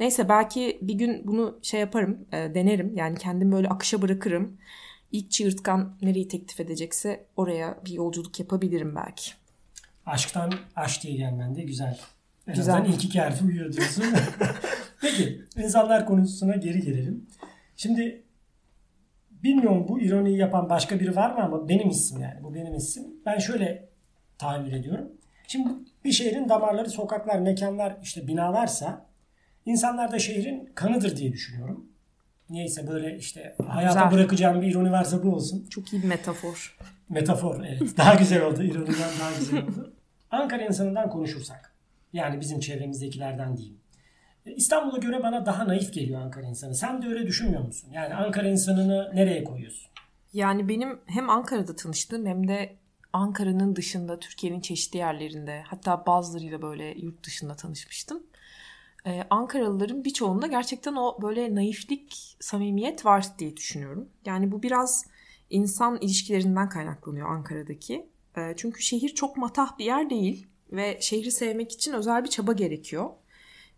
[0.00, 2.94] Neyse belki bir gün bunu şey yaparım, e, denerim.
[2.96, 4.58] Yani kendimi böyle akışa bırakırım.
[5.12, 9.30] İlk çığırtkan nereyi teklif edecekse oraya bir yolculuk yapabilirim belki.
[10.06, 11.98] Aşktan aş diye gelmen de güzel.
[12.46, 12.74] En Güzel.
[12.74, 14.04] azından ilk iki harfi uyuyor diyorsun.
[15.00, 17.26] Peki insanlar konusuna geri gelelim.
[17.76, 18.22] Şimdi
[19.30, 22.42] bilmiyorum bu ironiyi yapan başka biri var mı ama benim isim yani.
[22.42, 23.06] Bu benim isim.
[23.26, 23.88] Ben şöyle
[24.38, 25.12] tahayyül ediyorum.
[25.48, 25.68] Şimdi
[26.04, 29.09] bir şehrin damarları, sokaklar, mekanlar, işte binalarsa
[29.66, 31.86] insanlar da şehrin kanıdır diye düşünüyorum.
[32.50, 34.18] Niyeyse böyle işte hayata Güzel.
[34.18, 35.66] bırakacağım bir ironi varsa bu olsun.
[35.70, 36.76] Çok iyi bir metafor.
[37.08, 37.82] Metafor evet.
[37.96, 38.62] Daha güzel oldu.
[38.62, 39.92] İroniden daha güzel oldu.
[40.30, 41.74] Ankara insanından konuşursak.
[42.12, 43.78] Yani bizim çevremizdekilerden diyeyim.
[44.46, 46.74] E, İstanbul'a göre bana daha naif geliyor Ankara insanı.
[46.74, 47.90] Sen de öyle düşünmüyor musun?
[47.92, 49.90] Yani Ankara insanını nereye koyuyorsun?
[50.32, 52.76] Yani benim hem Ankara'da tanıştığım hem de
[53.12, 58.22] Ankara'nın dışında Türkiye'nin çeşitli yerlerinde hatta bazılarıyla böyle yurt dışında tanışmıştım.
[59.06, 64.08] Ee, Ankaralıların birçoğunda gerçekten o böyle naiflik, samimiyet var diye düşünüyorum.
[64.26, 65.06] Yani bu biraz
[65.50, 68.06] insan ilişkilerinden kaynaklanıyor Ankara'daki.
[68.36, 72.52] Ee, çünkü şehir çok matah bir yer değil ve şehri sevmek için özel bir çaba
[72.52, 73.10] gerekiyor.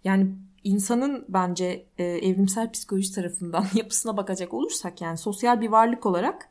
[0.05, 6.49] Yani insanın bence e, evrimsel psikoloji tarafından yapısına bakacak olursak yani sosyal bir varlık olarak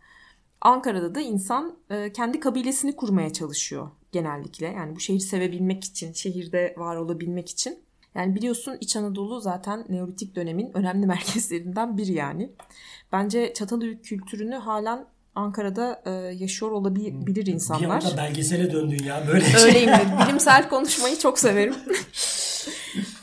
[0.61, 4.67] Ankara'da da insan e, kendi kabilesini kurmaya çalışıyor genellikle.
[4.67, 7.79] Yani bu şehri sevebilmek için, şehirde var olabilmek için.
[8.15, 12.51] Yani biliyorsun İç Anadolu zaten Neolitik dönemin önemli merkezlerinden biri yani.
[13.11, 18.03] Bence Çatalhöyük kültürünü halen Ankara'da e, yaşıyor olabilir Bir insanlar.
[18.03, 19.23] anda belgesele döndün ya.
[19.27, 19.89] Böyle Öyleyim.
[20.25, 21.75] Bilimsel konuşmayı çok severim.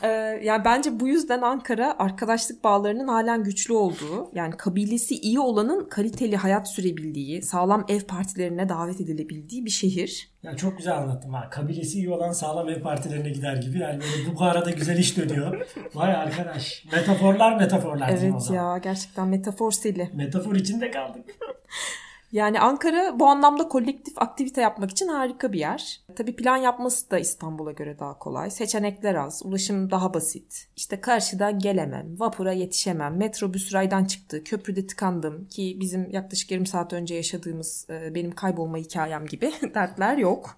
[0.03, 0.07] Ee,
[0.43, 6.37] yani bence bu yüzden Ankara arkadaşlık bağlarının halen güçlü olduğu, yani kabilesi iyi olanın kaliteli
[6.37, 10.29] hayat sürebildiği, sağlam ev partilerine davet edilebildiği bir şehir.
[10.43, 11.49] Ya çok güzel anlattım ha.
[11.49, 13.79] Kabilesi iyi olan sağlam ev partilerine gider gibi.
[13.79, 15.67] Yani böyle bu arada güzel iş dönüyor.
[15.95, 16.85] Vay arkadaş.
[16.91, 18.09] Metaforlar metaforlar.
[18.09, 20.09] Evet ya gerçekten metafor seli.
[20.13, 21.25] Metafor içinde kaldık.
[22.31, 26.01] Yani Ankara bu anlamda kolektif aktivite yapmak için harika bir yer.
[26.15, 28.51] Tabii plan yapması da İstanbul'a göre daha kolay.
[28.51, 30.67] Seçenekler az, ulaşım daha basit.
[30.75, 36.93] İşte karşıdan gelemem, vapura yetişemem, metrobüs raydan çıktı, köprüde tıkandım ki bizim yaklaşık yarım saat
[36.93, 40.57] önce yaşadığımız e, benim kaybolma hikayem gibi dertler yok.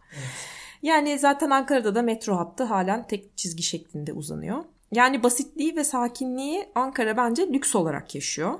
[0.81, 4.63] Yani zaten Ankara'da da metro hattı halen tek çizgi şeklinde uzanıyor.
[4.91, 8.59] Yani basitliği ve sakinliği Ankara bence lüks olarak yaşıyor.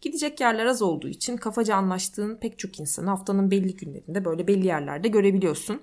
[0.00, 4.66] Gidecek yerler az olduğu için kafaca anlaştığın pek çok insanı haftanın belli günlerinde böyle belli
[4.66, 5.82] yerlerde görebiliyorsun.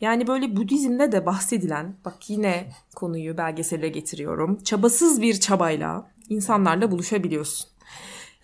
[0.00, 4.62] Yani böyle Budizm'de de bahsedilen, bak yine konuyu belgesele getiriyorum.
[4.62, 7.70] Çabasız bir çabayla insanlarla buluşabiliyorsun.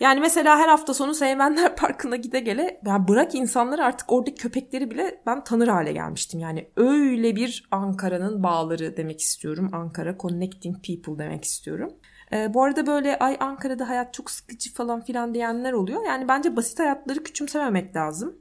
[0.00, 4.90] Yani mesela her hafta sonu Seymenler Parkı'na gide gele ben bırak insanları artık oradaki köpekleri
[4.90, 6.40] bile ben tanır hale gelmiştim.
[6.40, 9.70] Yani öyle bir Ankara'nın bağları demek istiyorum.
[9.72, 11.92] Ankara Connecting People demek istiyorum.
[12.32, 16.04] Ee, bu arada böyle ay Ankara'da hayat çok sıkıcı falan filan diyenler oluyor.
[16.06, 18.36] Yani bence basit hayatları küçümsememek lazım.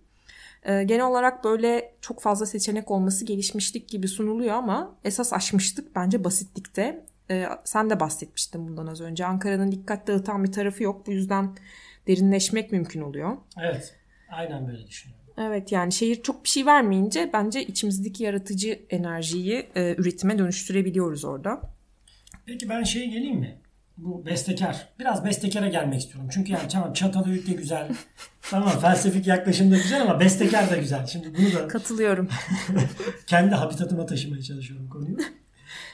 [0.64, 6.24] Ee, genel olarak böyle çok fazla seçenek olması gelişmişlik gibi sunuluyor ama esas aşmışlık bence
[6.24, 7.06] basitlikte.
[7.30, 9.26] Ee, sen de bahsetmiştin bundan az önce.
[9.26, 11.08] Ankara'nın dikkat dağıtan bir tarafı yok.
[11.08, 11.56] Bu yüzden
[12.08, 13.38] derinleşmek mümkün oluyor.
[13.62, 13.96] Evet.
[14.30, 15.24] Aynen böyle düşünüyorum.
[15.38, 21.62] Evet yani şehir çok bir şey vermeyince bence içimizdeki yaratıcı enerjiyi e, üretime dönüştürebiliyoruz orada.
[22.46, 23.58] Peki ben şeye geleyim mi?
[23.98, 24.88] Bu bestekar.
[25.00, 26.30] Biraz bestekara gelmek istiyorum.
[26.34, 27.88] Çünkü yani tamam Çatalhöyük de güzel.
[28.42, 31.06] tamam felsefik yaklaşım da güzel ama bestekar da güzel.
[31.08, 32.30] Şimdi bunu da Katılıyorum.
[33.28, 35.18] kendi habitatıma taşımaya çalışıyorum konuyu.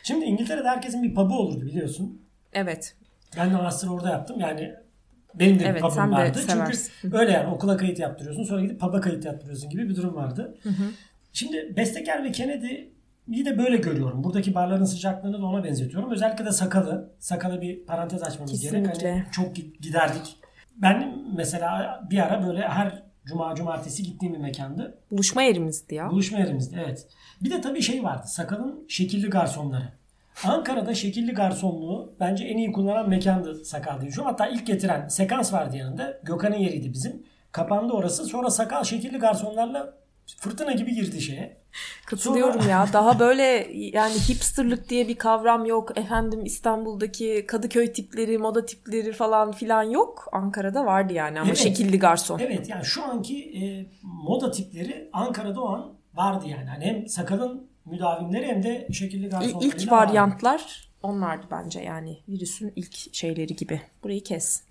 [0.04, 2.22] Şimdi İngiltere'de herkesin bir pub'u olurdu biliyorsun.
[2.54, 2.96] Evet.
[3.38, 4.40] Ben de master orada yaptım.
[4.40, 4.74] Yani
[5.36, 6.40] benim de bir Evet, pub'um de vardı.
[6.48, 10.58] Çünkü öyle yani okula kayıt yaptırıyorsun sonra gidip pub'a kayıt yaptırıyorsun gibi bir durum vardı.
[11.34, 12.32] Şimdi Bestekar ve
[13.30, 14.24] Kennedy'yi de böyle görüyorum.
[14.24, 16.12] Buradaki barların sıcaklığını da ona benzetiyorum.
[16.12, 17.12] Özellikle de Sakalı.
[17.20, 18.86] Sakalı bir parantez açmamız gerek.
[18.86, 19.12] Kesinlikle.
[19.12, 20.36] Hani çok giderdik.
[20.78, 24.98] Ben mesela bir ara böyle her cuma cumartesi gittiğim bir mekandı.
[25.12, 26.10] Buluşma yerimizdi ya.
[26.10, 27.08] Buluşma yerimizdi evet.
[27.44, 28.24] Bir de tabii şey vardı.
[28.26, 29.90] Sakalın şekilli garsonları.
[30.44, 34.12] Ankara'da şekilli garsonluğu bence en iyi kullanan mekandı Sakal diye.
[34.24, 36.20] Hatta ilk getiren sekans vardı yanında.
[36.24, 37.24] Gökhan'ın yeriydi bizim.
[37.52, 38.26] Kapandı orası.
[38.26, 39.94] Sonra Sakal şekilli garsonlarla
[40.38, 41.58] fırtına gibi girdi şeye.
[42.06, 42.88] Katılıyorum ya.
[42.94, 45.98] Daha böyle yani hipsterlık diye bir kavram yok.
[45.98, 50.28] Efendim İstanbul'daki Kadıköy tipleri, moda tipleri falan filan yok.
[50.32, 51.58] Ankara'da vardı yani ama Evet.
[51.58, 52.40] şekilli garson.
[52.40, 56.70] Evet yani şu anki e, moda tipleri Ankara'da o an vardı yani.
[56.70, 59.66] Hani hem Sakal'ın müdavimleri hem de şekilli İl- garsonları.
[59.68, 62.18] İlk varyantlar onlardı bence yani.
[62.28, 63.82] Virüsün ilk şeyleri gibi.
[64.04, 64.64] Burayı kes.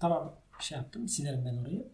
[0.00, 1.86] Tamam şey yaptım silerim ben orayı.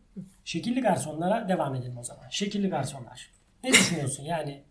[0.44, 2.22] Şekilli garsonlara devam edelim o zaman.
[2.31, 3.31] Şekilli garsonlar.
[3.64, 4.62] Ne düşünüyorsun yani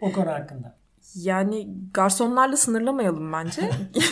[0.00, 0.76] o konu hakkında?
[1.14, 3.62] Yani garsonlarla sınırlamayalım bence.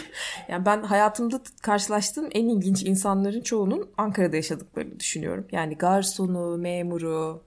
[0.49, 5.47] yani ben hayatımda karşılaştığım en ilginç insanların çoğunun Ankara'da yaşadıklarını düşünüyorum.
[5.53, 7.43] Yani garsonu, memuru,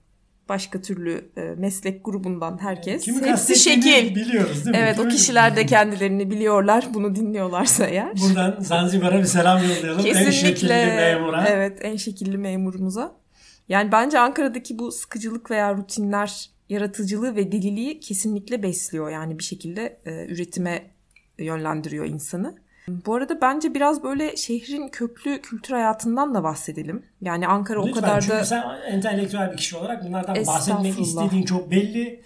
[0.50, 3.04] başka türlü e, meslek grubundan herkes.
[3.04, 4.16] Kimi Hepsi şekil.
[4.16, 4.82] biliyoruz değil mi?
[4.84, 6.88] Evet o Kimi- kişiler de kendilerini biliyorlar.
[6.94, 8.14] Bunu dinliyorlarsa eğer.
[8.22, 10.06] Buradan Zanzibar'a bir selam yollayalım.
[10.06, 10.96] En şekilli Kesinlikle.
[11.16, 11.48] memura.
[11.48, 13.23] Evet en şekilli memurumuza.
[13.70, 19.10] Yani bence Ankara'daki bu sıkıcılık veya rutinler yaratıcılığı ve deliliği kesinlikle besliyor.
[19.10, 20.92] Yani bir şekilde e, üretime
[21.38, 22.56] yönlendiriyor insanı.
[22.88, 27.06] Bu arada bence biraz böyle şehrin köklü kültür hayatından da bahsedelim.
[27.22, 31.44] Yani Ankara o Lütfen kadar çünkü da sen entelektüel bir kişi olarak bunlardan bahsetmek istediğin
[31.44, 32.24] çok belli.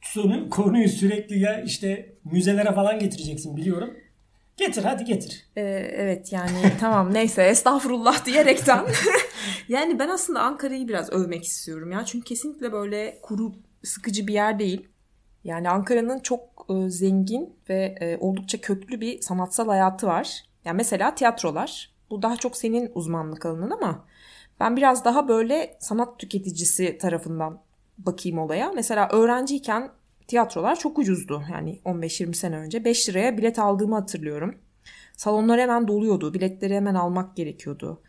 [0.00, 3.94] Sonu, konuyu sürekli ya işte müzelere falan getireceksin biliyorum.
[4.58, 5.46] Getir hadi getir.
[5.56, 5.62] Ee,
[5.96, 8.86] evet yani tamam neyse estağfurullah diyerekten.
[9.68, 12.04] yani ben aslında Ankara'yı biraz övmek istiyorum ya.
[12.04, 13.52] Çünkü kesinlikle böyle kuru
[13.84, 14.88] sıkıcı bir yer değil.
[15.44, 20.42] Yani Ankara'nın çok e, zengin ve e, oldukça köklü bir sanatsal hayatı var.
[20.64, 21.90] Yani mesela tiyatrolar.
[22.10, 24.04] Bu daha çok senin uzmanlık alanın ama
[24.60, 27.60] ben biraz daha böyle sanat tüketicisi tarafından
[27.98, 28.72] bakayım olaya.
[28.74, 29.90] Mesela öğrenciyken
[30.28, 31.42] tiyatrolar çok ucuzdu.
[31.52, 34.58] Yani 15-20 sene önce 5 liraya bilet aldığımı hatırlıyorum.
[35.16, 36.34] Salonlar hemen doluyordu.
[36.34, 38.02] Biletleri hemen almak gerekiyordu.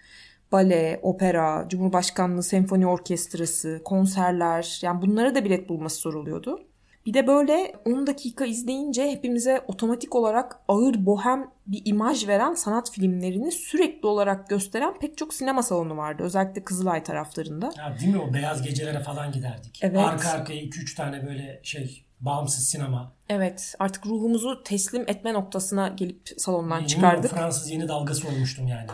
[0.51, 6.65] Bale, opera, Cumhurbaşkanlığı Senfoni Orkestrası, konserler yani bunlara da bilet bulması zor oluyordu.
[7.05, 12.91] Bir de böyle 10 dakika izleyince hepimize otomatik olarak ağır bohem bir imaj veren sanat
[12.91, 16.23] filmlerini sürekli olarak gösteren pek çok sinema salonu vardı.
[16.23, 17.71] Özellikle Kızılay taraflarında.
[17.77, 19.79] Ya değil mi o beyaz gecelere falan giderdik.
[19.81, 19.97] Evet.
[19.97, 23.11] Arka arkaya 2-3 tane böyle şey bağımsız sinema.
[23.29, 27.31] Evet artık ruhumuzu teslim etme noktasına gelip salondan çıkardık.
[27.31, 28.87] Fransız yeni dalgası olmuştum yani.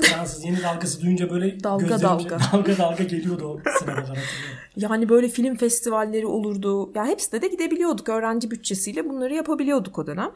[0.00, 2.38] Fransız yeni dalgası duyunca böyle Dalga dalga.
[2.52, 4.58] dalga dalga geliyordu o sinemalar hatırlıyorum.
[4.76, 6.92] Yani böyle film festivalleri olurdu.
[6.94, 8.08] Ya hepsine de gidebiliyorduk.
[8.08, 10.30] Öğrenci bütçesiyle bunları yapabiliyorduk o dönem.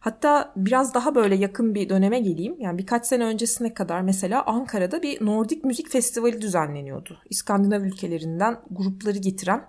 [0.00, 2.56] Hatta biraz daha böyle yakın bir döneme geleyim.
[2.60, 7.18] Yani birkaç sene öncesine kadar mesela Ankara'da bir Nordik Müzik Festivali düzenleniyordu.
[7.30, 9.68] İskandinav ülkelerinden grupları getiren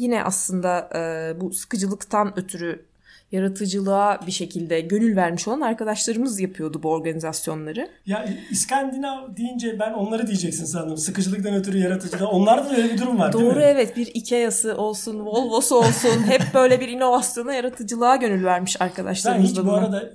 [0.00, 1.00] yine aslında e,
[1.40, 2.84] bu sıkıcılıktan ötürü
[3.32, 7.88] yaratıcılığa bir şekilde gönül vermiş olan arkadaşlarımız yapıyordu bu organizasyonları.
[8.06, 10.96] Ya İskandinav deyince ben onları diyeceksin sandım.
[10.96, 12.28] Sıkıcılıktan ötürü yaratıcıda.
[12.28, 13.62] Onlarda da öyle bir durum var değil Doğru mi?
[13.62, 19.56] evet bir Ikea'sı olsun, Volvo'su olsun hep böyle bir inovasyona, yaratıcılığa gönül vermiş arkadaşlarımız hiç
[19.56, 20.10] da bu arada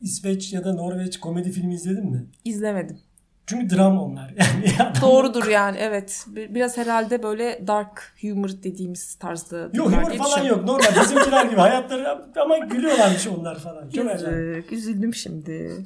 [0.00, 2.26] İsveç ya da Norveç komedi filmi izledin mi?
[2.44, 2.98] İzlemedim.
[3.48, 4.34] Çünkü dram onlar.
[4.78, 6.24] Yani Doğrudur yani evet.
[6.26, 9.58] Bir- Biraz herhalde böyle dark humor dediğimiz tarzda.
[9.74, 10.48] Yok humor falan düşünüyorum.
[10.48, 10.64] yok.
[10.66, 13.90] Normal bizimkiler gibi hayatları ama gülüyorlarmış onlar falan.
[13.90, 15.84] Çok üzüldüm şimdi.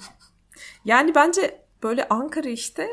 [0.84, 2.88] Yani bence böyle Ankara işte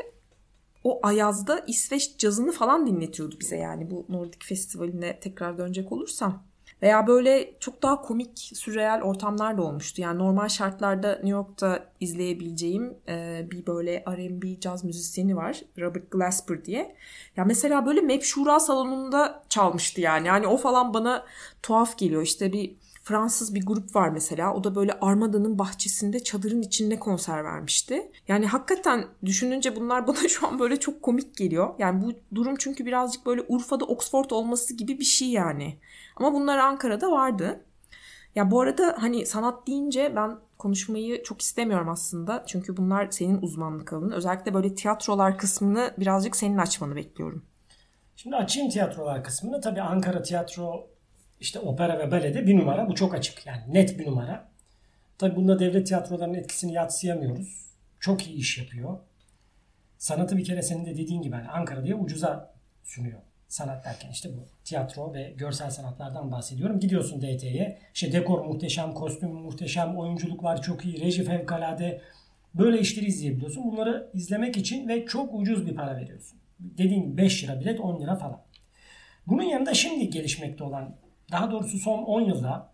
[0.84, 6.42] o Ayaz'da İsveç cazını falan dinletiyordu bize yani bu Nordik Festivali'ne tekrar dönecek olursam.
[6.82, 10.02] Veya böyle çok daha komik, sürreal ortamlar da olmuştu.
[10.02, 15.62] Yani normal şartlarda New York'ta izleyebileceğim e, bir böyle R&B caz müzisyeni var.
[15.78, 16.96] Robert Glasper diye.
[17.36, 20.26] Ya mesela böyle Mep Şura salonunda çalmıştı yani.
[20.28, 21.24] Yani o falan bana
[21.62, 22.22] tuhaf geliyor.
[22.22, 24.54] İşte bir Fransız bir grup var mesela.
[24.54, 28.12] O da böyle Armada'nın bahçesinde çadırın içinde konser vermişti.
[28.28, 31.74] Yani hakikaten düşününce bunlar bana şu an böyle çok komik geliyor.
[31.78, 35.78] Yani bu durum çünkü birazcık böyle Urfa'da Oxford olması gibi bir şey yani.
[36.20, 37.64] Ama bunlar Ankara'da vardı.
[38.34, 42.44] Ya bu arada hani sanat deyince ben konuşmayı çok istemiyorum aslında.
[42.46, 44.10] Çünkü bunlar senin uzmanlık alanın.
[44.10, 47.44] Özellikle böyle tiyatrolar kısmını birazcık senin açmanı bekliyorum.
[48.16, 49.60] Şimdi açayım tiyatrolar kısmını.
[49.60, 50.90] Tabii Ankara tiyatro
[51.40, 52.88] işte opera ve balede bir numara.
[52.88, 53.46] Bu çok açık.
[53.46, 54.50] Yani net bir numara.
[55.18, 57.66] Tabii bunda devlet tiyatrolarının etkisini yatsıyamıyoruz.
[58.00, 58.98] Çok iyi iş yapıyor.
[59.98, 63.20] Sanatı bir kere senin de dediğin gibi hani Ankara diye ucuza sunuyor.
[63.50, 66.80] Sanat derken işte bu tiyatro ve görsel sanatlardan bahsediyorum.
[66.80, 67.78] Gidiyorsun DT'ye.
[67.94, 72.00] İşte dekor muhteşem, kostüm muhteşem, oyunculuklar çok iyi, reji fevkalade.
[72.54, 73.72] Böyle işleri izleyebiliyorsun.
[73.72, 76.38] Bunları izlemek için ve çok ucuz bir para veriyorsun.
[76.60, 78.40] Dediğim gibi 5 lira bilet 10 lira falan.
[79.26, 80.96] Bunun yanında şimdi gelişmekte olan
[81.32, 82.72] daha doğrusu son 10 yılda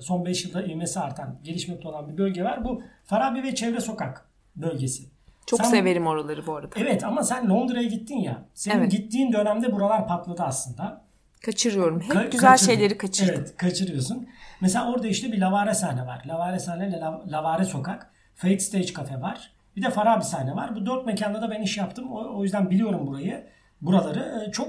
[0.00, 2.64] son 5 yılda ivmesi artan, gelişmekte olan bir bölge var.
[2.64, 5.13] Bu Farabi ve Çevre Sokak bölgesi.
[5.46, 6.74] Çok Sen- severim oraları bu arada.
[6.76, 8.42] Evet ama sen Londra'ya gittin ya.
[8.54, 8.90] Senin Evet.
[8.90, 11.04] gittiğin dönemde buralar patladı aslında.
[11.44, 12.00] Kaçırıyorum.
[12.00, 12.72] Hep Ka- güzel kaçırdın.
[12.74, 13.34] şeyleri kaçırdım.
[13.38, 14.28] Evet kaçırıyorsun.
[14.60, 16.22] Mesela orada işte bir lavare sahne var.
[16.26, 18.10] Lavare sahne ile La- lavare sokak.
[18.34, 19.50] Fate Stage Cafe var.
[19.76, 20.76] Bir de Farabi sahne var.
[20.76, 22.12] Bu dört mekanda da ben iş yaptım.
[22.12, 23.46] O, o yüzden biliyorum burayı.
[23.80, 24.44] Buraları.
[24.48, 24.68] Ee, Çok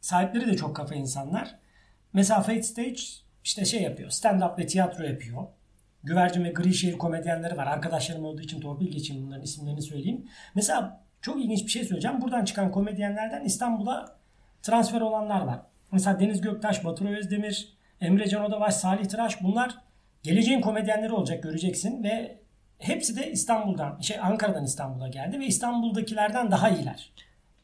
[0.00, 1.54] sahipleri de çok kafa insanlar.
[2.12, 3.00] Mesela Fate Stage
[3.44, 4.10] işte şey yapıyor.
[4.10, 5.42] Stand-up ve tiyatro yapıyor.
[6.06, 7.66] Güvercin ve Grişehir komedyenleri var.
[7.66, 10.24] Arkadaşlarım olduğu için torpil geçeyim bunların isimlerini söyleyeyim.
[10.54, 12.20] Mesela çok ilginç bir şey söyleyeceğim.
[12.20, 14.16] Buradan çıkan komedyenlerden İstanbul'a
[14.62, 15.60] transfer olanlar var.
[15.92, 19.78] Mesela Deniz Göktaş, Batur Özdemir, Emre Can Odabaş, Salih Tıraş bunlar
[20.22, 22.40] geleceğin komedyenleri olacak göreceksin ve
[22.78, 27.12] hepsi de İstanbul'dan, şey Ankara'dan İstanbul'a geldi ve İstanbul'dakilerden daha iyiler.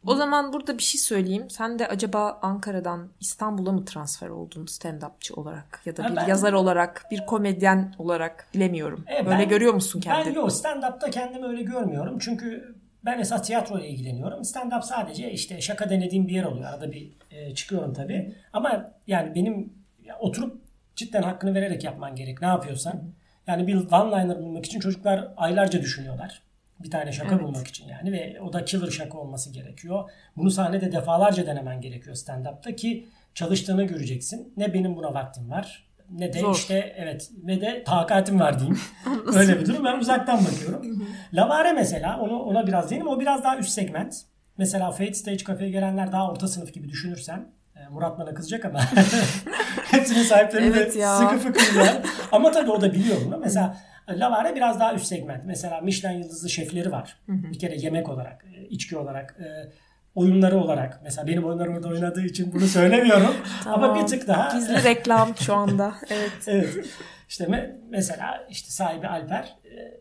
[0.06, 1.50] O zaman burada bir şey söyleyeyim.
[1.50, 6.52] Sen de acaba Ankara'dan İstanbul'a mı transfer oldun stand-upçı olarak ya da bir ben- yazar
[6.52, 9.04] olarak, bir komedyen olarak bilemiyorum.
[9.18, 10.36] E, ben- görüyor musun Ben kendini?
[10.36, 12.18] yok stand-up'ta kendimi öyle görmüyorum.
[12.18, 12.74] Çünkü
[13.04, 14.40] ben esas tiyatroyla ilgileniyorum.
[14.42, 16.66] Stand-up sadece işte şaka denediğim bir yer oluyor.
[16.70, 18.34] Arada bir e, çıkıyorum tabii.
[18.52, 19.72] Ama yani benim
[20.04, 20.62] ya, oturup
[20.96, 22.40] cidden hakkını vererek yapman gerek.
[22.40, 23.02] Ne yapıyorsan.
[23.46, 26.42] Yani bir one-liner bulmak için çocuklar aylarca düşünüyorlar.
[26.84, 27.42] Bir tane şaka Evet.
[27.44, 30.10] bulmak için yani ve o da killer şaka olması gerekiyor.
[30.36, 34.52] Bunu sahnede defalarca denemen gerekiyor stand-up'ta ki çalıştığını göreceksin.
[34.56, 36.54] Ne benim buna vaktim var ne de Zor.
[36.54, 38.78] işte evet ne de takatim var diyeyim.
[39.36, 39.84] Öyle bir durum.
[39.84, 41.06] Ben uzaktan bakıyorum.
[41.34, 43.08] Lavare mesela onu ona biraz değinim.
[43.08, 44.14] O biraz daha üst segment.
[44.58, 48.80] Mesela Fate Stage Cafe'ye gelenler daha orta sınıf gibi düşünürsen e, Murat bana kızacak ama
[49.90, 51.98] hepsinin sahipleri Evet de sıkı fıkırlar.
[52.32, 53.38] ama tabii o da biliyor bunu.
[53.38, 53.76] Mesela
[54.10, 55.44] Lavare biraz daha üst segment.
[55.44, 57.16] Mesela Michelin yıldızlı şefleri var.
[57.28, 59.72] Bir kere yemek olarak, e, içki olarak, e,
[60.14, 61.00] oyunları olarak.
[61.04, 63.34] Mesela benim oyunlarım orada oynadığı için bunu söylemiyorum.
[63.66, 64.02] ama Tamam.
[64.02, 65.94] bir tık daha Gizli reklam şu anda.
[66.10, 66.32] Evet.
[66.46, 66.86] evet.
[67.28, 70.00] İşte me- mesela işte sahibi Alper e,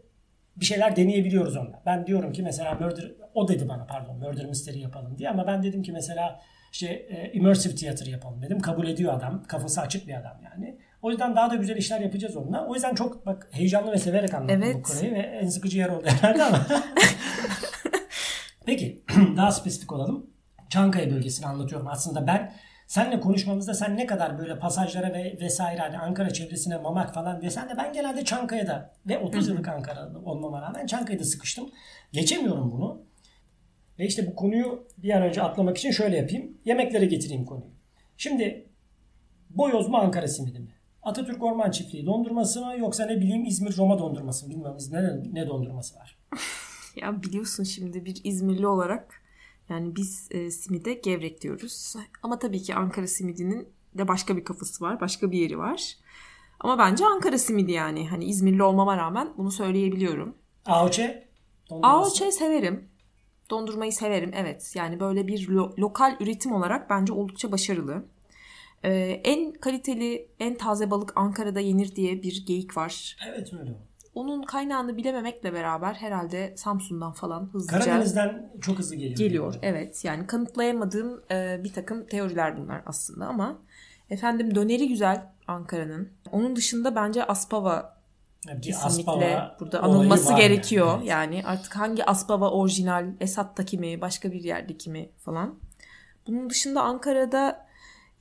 [0.55, 1.81] bir şeyler deneyebiliyoruz onunla.
[1.85, 5.63] Ben diyorum ki mesela Murder o dedi bana pardon Murder Mystery yapalım diye ama ben
[5.63, 6.41] dedim ki mesela
[6.71, 8.59] işte e, immersive theater yapalım dedim.
[8.59, 9.43] Kabul ediyor adam.
[9.43, 10.77] Kafası açık bir adam yani.
[11.01, 12.67] O yüzden daha da güzel işler yapacağız onunla.
[12.67, 14.81] O yüzden çok bak heyecanlı ve severek anlattım bu Evet.
[14.87, 16.67] konuyu ve en sıkıcı yer oldu herhalde ama.
[18.65, 19.03] Peki
[19.37, 20.29] daha spesifik olalım.
[20.69, 21.87] Çankaya bölgesini anlatıyorum.
[21.87, 22.53] Aslında ben
[22.87, 27.69] seninle konuşmamızda sen ne kadar böyle pasajlara ve vesaire hani Ankara çevresine mamak falan desen
[27.69, 31.69] de ben genelde Çankaya'da ve 30 yıllık Ankara'da olmama rağmen Çankaya'da sıkıştım.
[32.11, 33.05] Geçemiyorum bunu.
[33.99, 36.57] Ve işte bu konuyu bir an önce atlamak için şöyle yapayım.
[36.65, 37.71] Yemeklere getireyim konuyu.
[38.17, 38.69] Şimdi
[39.49, 40.75] boyoz mu Ankara simidi mi?
[41.03, 44.51] Atatürk Orman Çiftliği dondurması mı yoksa ne bileyim İzmir Roma dondurması mı?
[44.51, 46.17] Bilmiyorum ne, ne dondurması var.
[46.95, 49.21] Ya biliyorsun şimdi bir İzmirli olarak
[49.69, 51.93] yani biz e, simide gevrek diyoruz.
[52.23, 55.95] Ama tabii ki Ankara simidinin de başka bir kafası var, başka bir yeri var.
[56.59, 58.07] Ama bence Ankara simidi yani.
[58.09, 60.35] Hani İzmirli olmama rağmen bunu söyleyebiliyorum.
[61.69, 61.95] Dondurması.
[61.97, 62.89] Aoçe'yi severim.
[63.49, 64.71] Dondurmayı severim evet.
[64.75, 68.05] Yani böyle bir lo- lokal üretim olarak bence oldukça başarılı.
[68.83, 73.17] Ee, en kaliteli, en taze balık Ankara'da yenir diye bir geyik var.
[73.29, 73.71] Evet öyle.
[74.15, 79.17] Onun kaynağını bilememekle beraber herhalde Samsun'dan falan hızlıca Karadeniz'den çok hızlı geliyor.
[79.17, 79.55] geliyor.
[79.61, 83.59] Evet yani kanıtlayamadığım e, bir takım teoriler bunlar aslında ama
[84.09, 86.09] efendim döneri güzel Ankara'nın.
[86.31, 88.01] Onun dışında bence Aspava
[88.47, 90.87] bir kesinlikle Aspava burada anılması gerekiyor.
[90.87, 91.35] Yani.
[91.35, 95.59] Yani artık hangi Aspava orijinal, Esat'taki mi, başka bir yerdeki mi falan.
[96.27, 97.70] Bunun dışında Ankara'da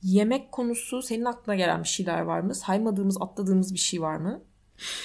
[0.01, 2.55] yemek konusu senin aklına gelen bir şeyler var mı?
[2.55, 4.41] Saymadığımız, atladığımız bir şey var mı?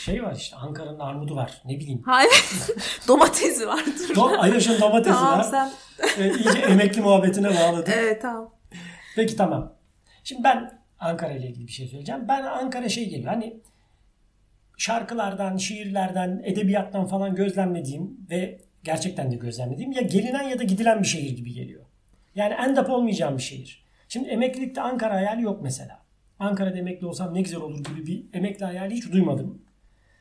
[0.04, 1.62] Şey var işte Ankara'nın armudu var.
[1.64, 2.02] Ne bileyim.
[2.06, 2.32] Hayır.
[3.08, 4.14] Domatesi vardır.
[4.14, 5.42] Do Ayaş'ın domatesi tamam var.
[5.42, 5.70] sen.
[6.18, 7.94] Ee, iyice emekli muhabbetine bağladık.
[7.96, 8.54] Evet tamam.
[9.16, 9.72] Peki tamam.
[10.24, 12.28] Şimdi ben Ankara ile ilgili bir şey söyleyeceğim.
[12.28, 13.32] Ben Ankara şey geliyor.
[13.32, 13.60] Hani
[14.76, 21.08] şarkılardan, şiirlerden, edebiyattan falan gözlemlediğim ve gerçekten de gözlemlediğim ya gelinen ya da gidilen bir
[21.08, 21.82] şehir gibi geliyor.
[22.34, 23.85] Yani end up olmayacağım bir şehir.
[24.08, 26.06] Şimdi emeklilikte Ankara hayali yok mesela.
[26.38, 29.62] Ankara'da emekli olsam ne güzel olur gibi bir emekli hayali hiç duymadım.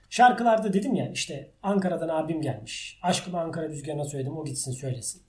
[0.10, 3.00] Şarkılarda dedim ya işte Ankara'dan abim gelmiş.
[3.04, 5.22] Aşkımı Ankara rüzgarına söyledim o gitsin söylesin.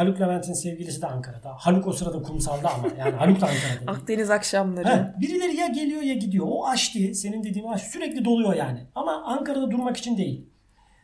[0.00, 1.54] Haluk Levent'in sevgilisi de Ankara'da.
[1.58, 2.88] Haluk o sırada kumsalda ama.
[2.98, 3.92] Yani Haluk da Ankara'da.
[3.92, 4.88] Akdeniz akşamları.
[4.88, 6.46] Heh, birileri ya geliyor ya gidiyor.
[6.48, 8.86] O aş diye senin dediğin aş sürekli doluyor yani.
[8.94, 10.48] Ama Ankara'da durmak için değil.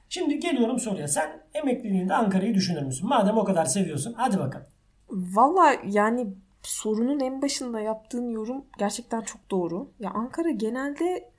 [0.09, 1.09] Şimdi geliyorum soruya.
[1.09, 3.09] Sen emekliliğinde Ankara'yı düşünür müsün?
[3.09, 4.67] Madem o kadar seviyorsun hadi bakalım.
[5.11, 6.27] Valla yani
[6.63, 9.91] sorunun en başında yaptığın yorum gerçekten çok doğru.
[10.01, 11.31] Ya Ankara genelde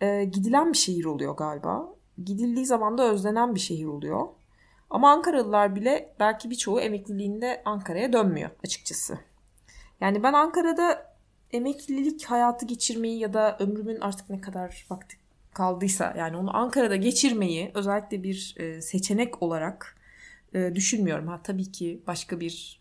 [0.00, 1.88] e, gidilen bir şehir oluyor galiba.
[2.24, 4.26] Gidildiği zaman da özlenen bir şehir oluyor.
[4.90, 9.18] Ama Ankaralılar bile belki birçoğu emekliliğinde Ankara'ya dönmüyor açıkçası.
[10.00, 11.16] Yani ben Ankara'da
[11.52, 15.16] emeklilik hayatı geçirmeyi ya da ömrümün artık ne kadar vakti
[15.54, 19.96] kaldıysa yani onu Ankara'da geçirmeyi özellikle bir e, seçenek olarak
[20.54, 21.26] e, düşünmüyorum.
[21.26, 22.80] Ha tabii ki başka bir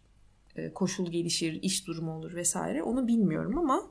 [0.55, 3.84] e, koşul gelişir, iş durumu olur vesaire onu bilmiyorum ama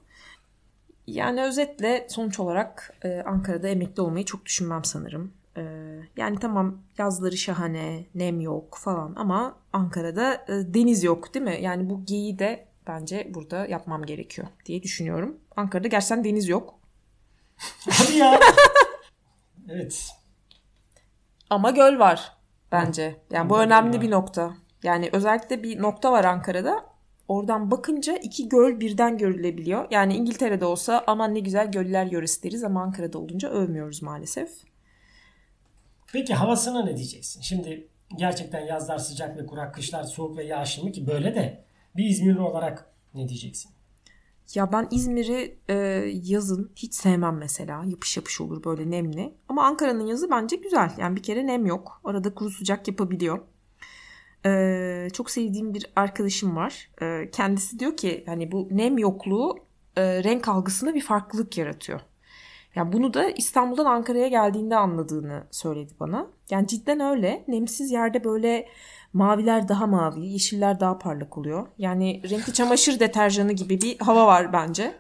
[1.07, 5.33] yani özetle sonuç olarak Ankara'da emekli olmayı çok düşünmem sanırım.
[5.57, 5.63] E,
[6.17, 11.59] yani tamam yazları şahane, nem yok falan ama Ankara'da e, deniz yok değil mi?
[11.61, 15.37] Yani bu geyiği de bence burada yapmam gerekiyor diye düşünüyorum.
[15.57, 16.75] Ankara'da gerçekten deniz yok.
[17.91, 18.41] Hadi ya.
[19.69, 20.09] evet.
[21.51, 22.33] Ama göl var
[22.73, 23.17] bence.
[23.31, 24.55] Yani bu önemli bir nokta.
[24.83, 26.87] Yani özellikle bir nokta var Ankara'da.
[27.29, 29.87] Oradan bakınca iki göl birden görülebiliyor.
[29.91, 34.51] Yani İngiltere'de olsa aman ne güzel göller yöresi deriz ama Ankara'da olunca övmüyoruz maalesef.
[36.13, 37.41] Peki havasına ne diyeceksin?
[37.41, 37.89] Şimdi
[38.19, 41.65] gerçekten yazlar sıcak ve kurak, kışlar soğuk ve yağışlı mı ki böyle de
[41.97, 43.71] bir İzmirli olarak ne diyeceksin?
[44.55, 45.75] Ya ben İzmir'i e,
[46.23, 47.85] yazın hiç sevmem mesela.
[47.85, 49.35] Yapış yapış olur böyle nemli.
[49.49, 50.91] Ama Ankara'nın yazı bence güzel.
[50.99, 52.01] Yani bir kere nem yok.
[52.05, 53.41] Arada kuru sıcak yapabiliyor.
[54.47, 56.91] E, çok sevdiğim bir arkadaşım var.
[57.03, 59.59] E, kendisi diyor ki hani bu nem yokluğu
[59.97, 62.01] e, renk algısında bir farklılık yaratıyor.
[62.77, 66.27] Yani bunu da İstanbul'dan Ankara'ya geldiğinde anladığını söyledi bana.
[66.51, 67.45] Yani cidden öyle.
[67.49, 68.69] Nemsiz yerde böyle
[69.13, 71.67] maviler daha mavi, yeşiller daha parlak oluyor.
[71.79, 74.95] Yani renkli çamaşır deterjanı gibi bir hava var bence.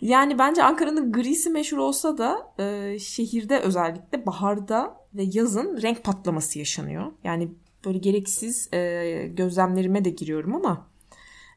[0.00, 6.58] Yani bence Ankara'nın grisi meşhur olsa da e, şehirde özellikle baharda ve yazın renk patlaması
[6.58, 7.12] yaşanıyor.
[7.24, 7.48] Yani
[7.84, 10.86] böyle gereksiz e, gözlemlerime de giriyorum ama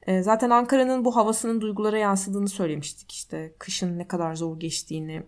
[0.08, 3.12] e, zaten Ankara'nın bu havasının duygulara yansıdığını söylemiştik.
[3.12, 5.24] İşte kışın ne kadar zor geçtiğini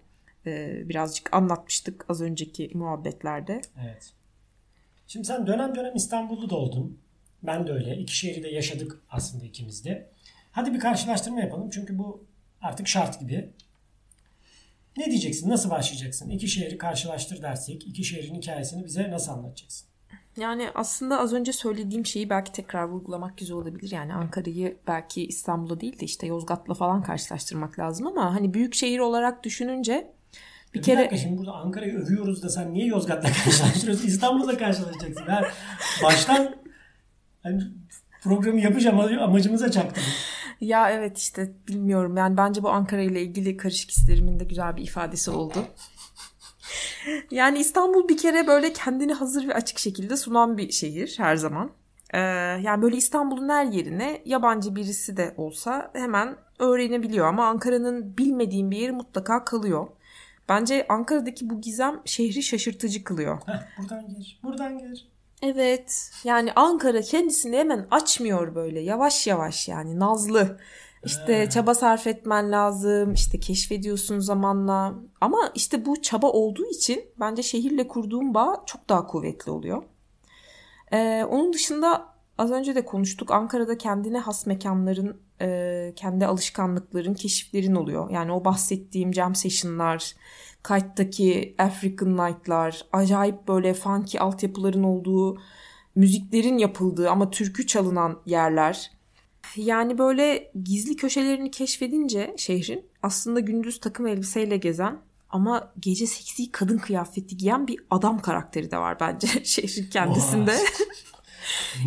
[0.45, 3.61] e, birazcık anlatmıştık az önceki muhabbetlerde.
[3.83, 4.13] Evet.
[5.07, 6.99] Şimdi sen dönem dönem İstanbul'da da oldun.
[7.43, 7.97] Ben de öyle.
[7.97, 10.09] İki şehri de yaşadık aslında ikimiz de.
[10.51, 11.69] Hadi bir karşılaştırma yapalım.
[11.69, 12.25] Çünkü bu
[12.61, 13.49] artık şart gibi.
[14.97, 15.49] Ne diyeceksin?
[15.49, 16.29] Nasıl başlayacaksın?
[16.29, 19.87] İki şehri karşılaştır dersek, iki şehrin hikayesini bize nasıl anlatacaksın?
[20.37, 23.91] Yani aslında az önce söylediğim şeyi belki tekrar vurgulamak güzel olabilir.
[23.91, 28.99] Yani Ankara'yı belki İstanbul'la değil de işte Yozgat'la falan karşılaştırmak lazım ama hani büyük şehir
[28.99, 30.13] olarak düşününce
[30.73, 34.07] bir, Bir kere dakika şimdi burada Ankara'yı övüyoruz da sen niye Yozgat'la karşılaştırıyorsun?
[34.07, 35.23] İstanbul'la karşılaşacaksın.
[35.27, 35.43] Ben
[36.03, 36.55] baştan
[37.43, 37.63] hani
[38.23, 40.03] programı yapacağım amacımıza çaktım.
[40.61, 44.83] ya evet işte bilmiyorum yani bence bu Ankara ile ilgili karışık hislerimin de güzel bir
[44.83, 45.65] ifadesi oldu.
[47.31, 51.71] Yani İstanbul bir kere böyle kendini hazır ve açık şekilde sunan bir şehir her zaman.
[52.13, 52.19] Ee,
[52.61, 58.77] yani böyle İstanbul'un her yerine yabancı birisi de olsa hemen öğrenebiliyor ama Ankara'nın bilmediğim bir
[58.77, 59.87] yeri mutlaka kalıyor.
[60.49, 63.41] Bence Ankara'daki bu gizem şehri şaşırtıcı kılıyor.
[63.45, 65.07] Heh, buradan gir, buradan gir.
[65.41, 70.57] Evet yani Ankara kendisini hemen açmıyor böyle yavaş yavaş yani nazlı.
[71.05, 77.43] İşte çaba sarf etmen lazım işte keşfediyorsun zamanla ama işte bu çaba olduğu için bence
[77.43, 79.83] şehirle kurduğun bağ çok daha kuvvetli oluyor.
[80.93, 87.75] Ee, onun dışında az önce de konuştuk Ankara'da kendine has mekanların e, kendi alışkanlıkların keşiflerin
[87.75, 88.09] oluyor.
[88.09, 90.15] Yani o bahsettiğim jam session'lar,
[90.67, 95.37] Kite'daki African Night'lar, acayip böyle funky altyapıların olduğu,
[95.95, 98.91] müziklerin yapıldığı ama türkü çalınan yerler.
[99.55, 104.97] Yani böyle gizli köşelerini keşfedince şehrin aslında gündüz takım elbiseyle gezen
[105.29, 110.57] ama gece seksi kadın kıyafeti giyen bir adam karakteri de var bence şehrin kendisinde.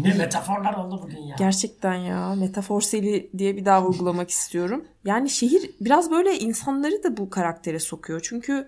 [0.02, 1.36] Ne metaforlar oldu bugün ya.
[1.38, 4.84] Gerçekten ya metafor seli diye bir daha vurgulamak istiyorum.
[5.04, 8.20] Yani şehir biraz böyle insanları da bu karaktere sokuyor.
[8.24, 8.66] Çünkü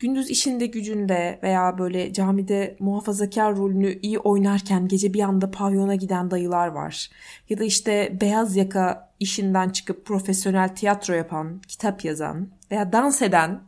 [0.00, 6.30] gündüz işinde gücünde veya böyle camide muhafazakar rolünü iyi oynarken gece bir anda pavyona giden
[6.30, 7.10] dayılar var.
[7.48, 13.60] Ya da işte beyaz yaka işinden çıkıp profesyonel tiyatro yapan, kitap yazan veya dans eden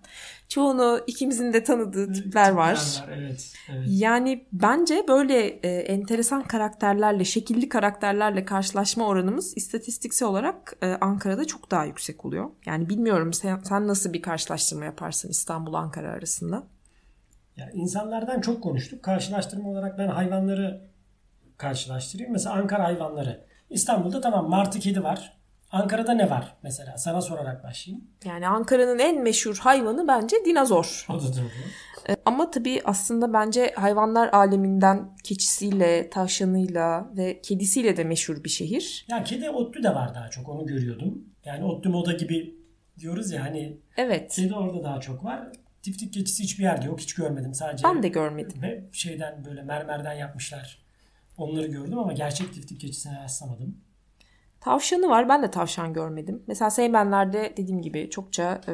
[0.53, 3.05] çoğunu ikimizin de tanıdığı tipler var.
[3.09, 3.83] Evet, evet.
[3.87, 11.71] Yani bence böyle e, enteresan karakterlerle, şekilli karakterlerle karşılaşma oranımız istatistiksel olarak e, Ankara'da çok
[11.71, 12.51] daha yüksek oluyor.
[12.67, 16.63] Yani bilmiyorum sen, sen nasıl bir karşılaştırma yaparsın İstanbul-Ankara arasında?
[17.57, 19.03] Ya insanlardan çok konuştuk.
[19.03, 20.81] Karşılaştırma olarak ben hayvanları
[21.57, 22.33] karşılaştırayım.
[22.33, 23.45] Mesela Ankara hayvanları.
[23.71, 25.42] İstanbul'da tamam martı kedi var.
[25.73, 26.99] Ankara'da ne var mesela?
[26.99, 28.05] Sana sorarak başlayayım.
[28.25, 31.07] Yani Ankara'nın en meşhur hayvanı bence dinozor.
[31.11, 31.49] O da doğru.
[32.09, 39.07] E, Ama tabii aslında bence hayvanlar aleminden keçisiyle, tavşanıyla ve kedisiyle de meşhur bir şehir.
[39.09, 41.25] Ya kedi otlu de var daha çok onu görüyordum.
[41.45, 42.55] Yani otlu moda gibi
[42.99, 44.33] diyoruz ya hani Evet.
[44.37, 45.49] kedi orada daha çok var.
[45.83, 47.01] Tiftik keçisi hiçbir yerde yok.
[47.01, 47.85] Hiç görmedim sadece.
[47.85, 48.63] Ben de görmedim.
[48.63, 50.83] Ve şeyden böyle mermerden yapmışlar.
[51.37, 53.77] Onları gördüm ama gerçek tiftik keçisine rastlamadım.
[54.65, 55.29] Tavşanı var.
[55.29, 56.43] Ben de tavşan görmedim.
[56.47, 58.73] Mesela Seymenler'de dediğim gibi çokça e,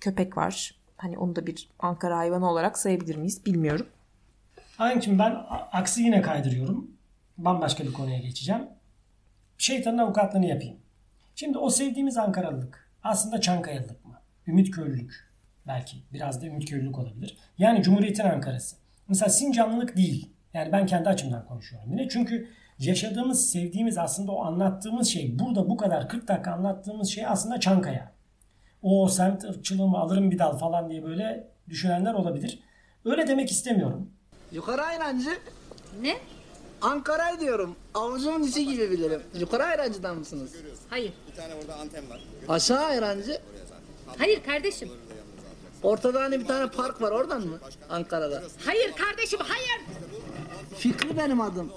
[0.00, 0.74] köpek var.
[0.96, 3.86] Hani onu da bir Ankara hayvanı olarak sayabilir miyiz bilmiyorum.
[4.76, 5.36] Hakim ben
[5.72, 6.90] aksi yine kaydırıyorum.
[7.38, 8.62] Bambaşka bir konuya geçeceğim.
[9.58, 10.76] Şeytanın avukatlığını yapayım.
[11.34, 14.20] Şimdi o sevdiğimiz Ankaralılık aslında Çankayalılık mı?
[14.46, 15.32] Ümitköylülük
[15.66, 15.96] belki.
[16.12, 17.38] Biraz da Ümitköylülük olabilir.
[17.58, 18.76] Yani Cumhuriyet'in Ankara'sı.
[19.08, 20.30] Mesela Sincanlılık değil.
[20.54, 22.08] Yani ben kendi açımdan konuşuyorum yine.
[22.08, 22.48] Çünkü
[22.78, 28.12] yaşadığımız, sevdiğimiz aslında o anlattığımız şey burada bu kadar 40 dakika anlattığımız şey aslında Çankaya.
[28.82, 32.60] O semt ırkçılığımı alırım bir dal falan diye böyle düşünenler olabilir.
[33.04, 34.10] Öyle demek istemiyorum.
[34.52, 35.30] Yukarı ayrancı.
[36.02, 36.16] Ne?
[36.82, 37.76] Ankara diyorum.
[37.94, 39.22] Avucumun içi gibi bilirim.
[39.38, 40.52] Yukarı ayrancıdan mısınız?
[40.90, 41.12] Hayır.
[42.48, 43.38] Aşağı ayrancı.
[44.18, 44.90] Hayır kardeşim.
[45.82, 47.58] Ortada hani bir tane park var oradan mı?
[47.90, 48.42] Ankara'da.
[48.64, 49.80] Hayır kardeşim hayır.
[50.76, 51.72] Fikri benim adım.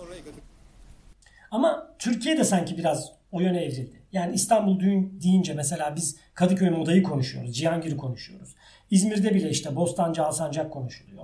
[1.51, 4.01] Ama Türkiye de sanki biraz o yöne evrildi.
[4.11, 7.55] Yani İstanbul düğün deyince mesela biz Kadıköy modayı konuşuyoruz.
[7.57, 8.55] Cihangir'i konuşuyoruz.
[8.91, 11.23] İzmir'de bile işte Bostancı, Alsancak konuşuluyor.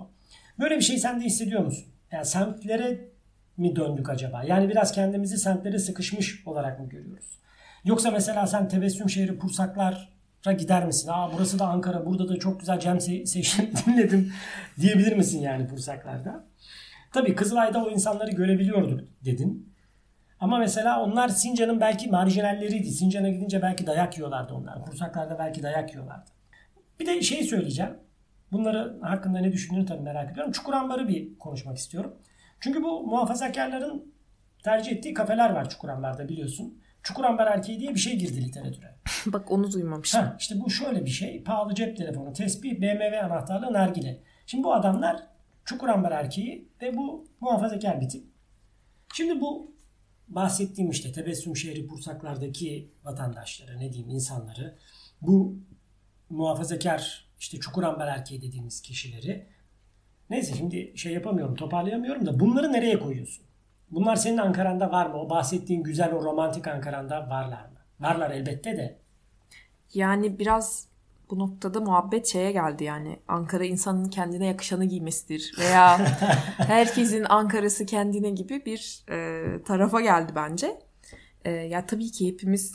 [0.60, 1.86] Böyle bir şey sen de hissediyor musun?
[2.12, 3.10] Yani semtlere
[3.58, 4.44] mi döndük acaba?
[4.44, 7.40] Yani biraz kendimizi semtlere sıkışmış olarak mı görüyoruz?
[7.84, 11.10] Yoksa mesela sen tebessüm şehri Pursaklar'a gider misin?
[11.14, 14.34] Aa burası da Ankara, burada da çok güzel Cem Se- Seçkin dinledim
[14.82, 16.44] diyebilir misin yani Pursaklar'da?
[17.14, 19.75] Tabii Kızılay'da o insanları görebiliyorduk dedin.
[20.40, 22.92] Ama mesela onlar Sincan'ın belki marjinalleriydi.
[22.92, 24.82] Sincan'a gidince belki dayak yiyorlardı onlar.
[24.82, 26.30] Kursaklarda belki dayak yiyorlardı.
[27.00, 27.98] Bir de şey söyleyeceğim.
[28.52, 30.52] Bunları hakkında ne düşündüğünü tabii merak ediyorum.
[30.52, 32.16] Çukurambar'ı bir konuşmak istiyorum.
[32.60, 34.14] Çünkü bu muhafazakarların
[34.64, 36.82] tercih ettiği kafeler var Çukurambar'da biliyorsun.
[37.04, 38.96] Çukurambar erkeği diye bir şey girdi literatüre.
[39.26, 40.22] Bak onu duymamıştım.
[40.22, 41.44] Ha, işte bu şöyle bir şey.
[41.44, 44.20] Pahalı cep telefonu, tespih, BMW anahtarlığı, nargile.
[44.46, 45.24] Şimdi bu adamlar
[45.66, 48.24] Çukurambar erkeği ve bu muhafazakar bir tip.
[49.14, 49.75] Şimdi bu
[50.28, 54.76] bahsettiğim işte tebessüm şehri Bursaklar'daki vatandaşları ne diyeyim insanları
[55.22, 55.56] bu
[56.30, 59.46] muhafazakar işte Çukurambar erkeği dediğimiz kişileri
[60.30, 63.46] neyse şimdi şey yapamıyorum toparlayamıyorum da bunları nereye koyuyorsun?
[63.92, 65.18] Bunlar senin Ankara'nda var mı?
[65.18, 67.80] O bahsettiğin güzel o romantik Ankara'nda varlar mı?
[68.00, 69.00] Varlar elbette de.
[69.94, 70.88] Yani biraz
[71.30, 73.20] bu noktada muhabbet şeye geldi yani.
[73.28, 75.56] Ankara insanın kendine yakışanı giymesidir.
[75.60, 75.98] Veya
[76.58, 80.80] herkesin Ankara'sı kendine gibi bir e, tarafa geldi bence.
[81.46, 82.74] E, ya tabii ki hepimiz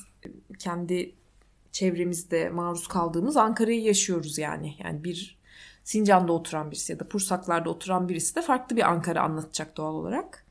[0.59, 1.15] kendi
[1.73, 4.75] çevremizde maruz kaldığımız Ankara'yı yaşıyoruz yani.
[4.85, 5.41] Yani bir
[5.85, 10.47] Sincan'da oturan birisi ya da Pursaklar'da oturan birisi de farklı bir Ankara anlatacak doğal olarak.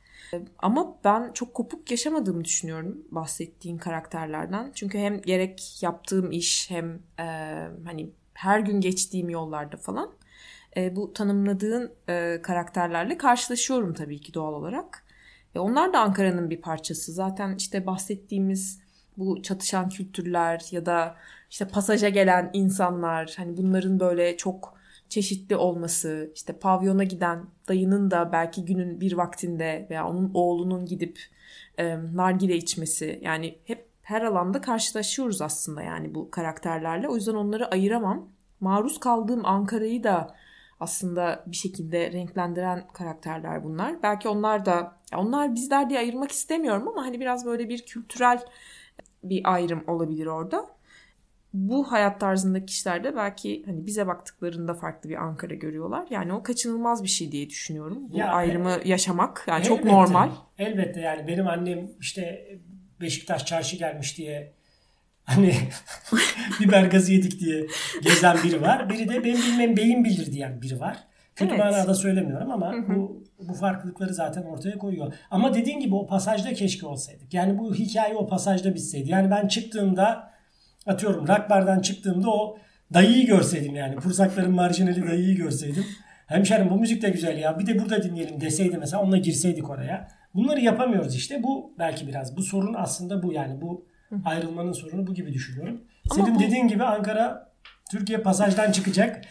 [0.57, 4.71] Ama ben çok kopuk yaşamadığımı düşünüyorum bahsettiğin karakterlerden.
[4.75, 7.25] Çünkü hem gerek yaptığım iş hem e,
[7.85, 10.11] hani her gün geçtiğim yollarda falan
[10.77, 15.05] e, bu tanımladığın e, karakterlerle karşılaşıyorum tabii ki doğal olarak.
[15.55, 17.11] E, onlar da Ankara'nın bir parçası.
[17.11, 18.79] Zaten işte bahsettiğimiz
[19.17, 21.15] bu çatışan kültürler ya da
[21.49, 24.78] işte pasaja gelen insanlar hani bunların böyle çok
[25.09, 31.19] çeşitli olması, işte pavyona giden dayının da belki günün bir vaktinde veya onun oğlunun gidip
[31.77, 37.07] e, nargile içmesi yani hep her alanda karşılaşıyoruz aslında yani bu karakterlerle.
[37.07, 38.29] O yüzden onları ayıramam.
[38.59, 40.35] Maruz kaldığım Ankara'yı da
[40.79, 44.03] aslında bir şekilde renklendiren karakterler bunlar.
[44.03, 48.45] Belki onlar da onlar bizler diye ayırmak istemiyorum ama hani biraz böyle bir kültürel
[49.23, 50.78] bir ayrım olabilir orada
[51.53, 56.07] bu hayat tarzındaki kişiler de belki hani bize baktıklarında farklı bir Ankara görüyorlar.
[56.09, 57.97] Yani o kaçınılmaz bir şey diye düşünüyorum.
[58.09, 60.29] Bu Ya, ayrımı yaşamak yani çok Elbette, normal.
[60.57, 62.47] Elbette yani benim annem işte
[63.01, 64.53] Beşiktaş çarşı gelmiş diye
[65.23, 65.53] hani
[66.59, 67.67] biber gazı yedik diye
[68.03, 68.89] gezen biri var.
[68.89, 70.97] Biri de benim bilmem beyin bilir diyen biri var.
[71.35, 71.59] Kötü Evet.
[71.65, 75.13] manada söylemiyorum ama bu bu farklılıkları zaten ortaya koyuyor.
[75.31, 77.33] Ama dediğin gibi o pasajda keşke olsaydık.
[77.33, 79.11] Yani bu hikaye o pasajda bitseydi.
[79.11, 80.31] Yani ben çıktığımda
[80.85, 82.57] atıyorum Rakbar'dan çıktığımda o
[82.93, 83.95] dayıyı görseydim yani.
[83.95, 85.85] Pursakların marjinali dayıyı görseydim.
[86.27, 90.07] Hemşerim bu müzik de güzel ya bir de burada dinleyelim deseydi mesela onunla girseydik oraya.
[90.35, 91.43] Bunları yapamıyoruz işte.
[91.43, 92.37] Bu belki biraz.
[92.37, 93.61] Bu sorun aslında bu yani.
[93.61, 93.85] Bu
[94.25, 95.81] ayrılmanın sorunu bu gibi düşünüyorum.
[96.11, 97.49] Ama Senin bu- dediğin gibi Ankara
[97.91, 99.21] Türkiye pasajdan çıkacak.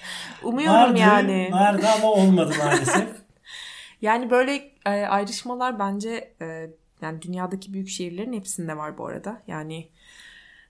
[0.43, 1.49] Umuyorum Vardı, yani.
[1.53, 3.09] Vardı ama olmadı maalesef.
[4.03, 6.71] Yani böyle e, ayrışmalar bence e,
[7.03, 9.43] yani dünyadaki büyük şehirlerin hepsinde var bu arada.
[9.47, 9.89] Yani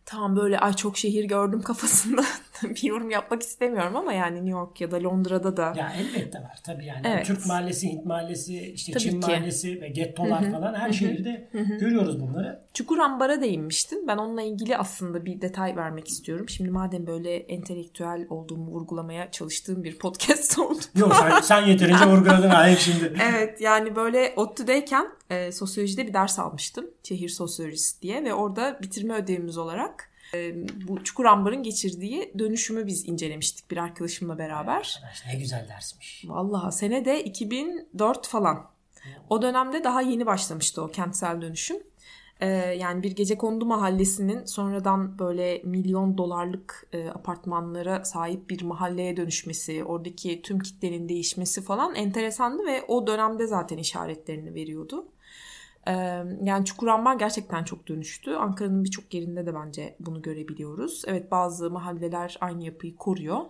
[0.08, 2.22] Tam böyle ay çok şehir gördüm kafasında
[2.62, 6.58] bir yorum yapmak istemiyorum ama yani New York ya da Londra'da da Ya elbette var
[6.64, 7.00] tabii yani.
[7.04, 7.26] Evet.
[7.26, 9.26] Türk mahallesi, Hint mahallesi, işte Tabii Çin ki.
[9.26, 11.48] mahallesi ve gettolar falan her şehirde
[11.80, 12.62] görüyoruz bunları.
[12.74, 14.06] Çukur Ambar'a değinmiştin.
[14.08, 16.48] Ben onunla ilgili aslında bir detay vermek istiyorum.
[16.48, 20.80] Şimdi madem böyle entelektüel olduğumu vurgulamaya çalıştığım bir podcast oldu.
[20.96, 23.12] Yok sen, sen yeterince vurguladın hayır şimdi.
[23.32, 26.86] Evet yani böyle ODTÜ'deyken e, sosyolojide bir ders almıştım.
[27.02, 29.97] Şehir sosyolojisi diye ve orada bitirme ödevimiz olarak
[30.88, 34.94] bu Çukur Ambar'ın geçirdiği dönüşümü biz incelemiştik bir arkadaşımla beraber.
[34.96, 36.24] Arkadaş ne güzel dersmiş.
[36.28, 38.70] Vallahi sene de 2004 falan.
[39.30, 41.76] O dönemde daha yeni başlamıştı o kentsel dönüşüm.
[42.40, 49.16] Ee, yani bir gece kondu mahallesinin sonradan böyle milyon dolarlık e, apartmanlara sahip bir mahalleye
[49.16, 55.08] dönüşmesi, oradaki tüm kitlenin değişmesi falan enteresandı ve o dönemde zaten işaretlerini veriyordu.
[56.44, 58.34] Yani Çukurambar gerçekten çok dönüştü.
[58.34, 61.02] Ankara'nın birçok yerinde de bence bunu görebiliyoruz.
[61.06, 63.40] Evet bazı mahalleler aynı yapıyı koruyor.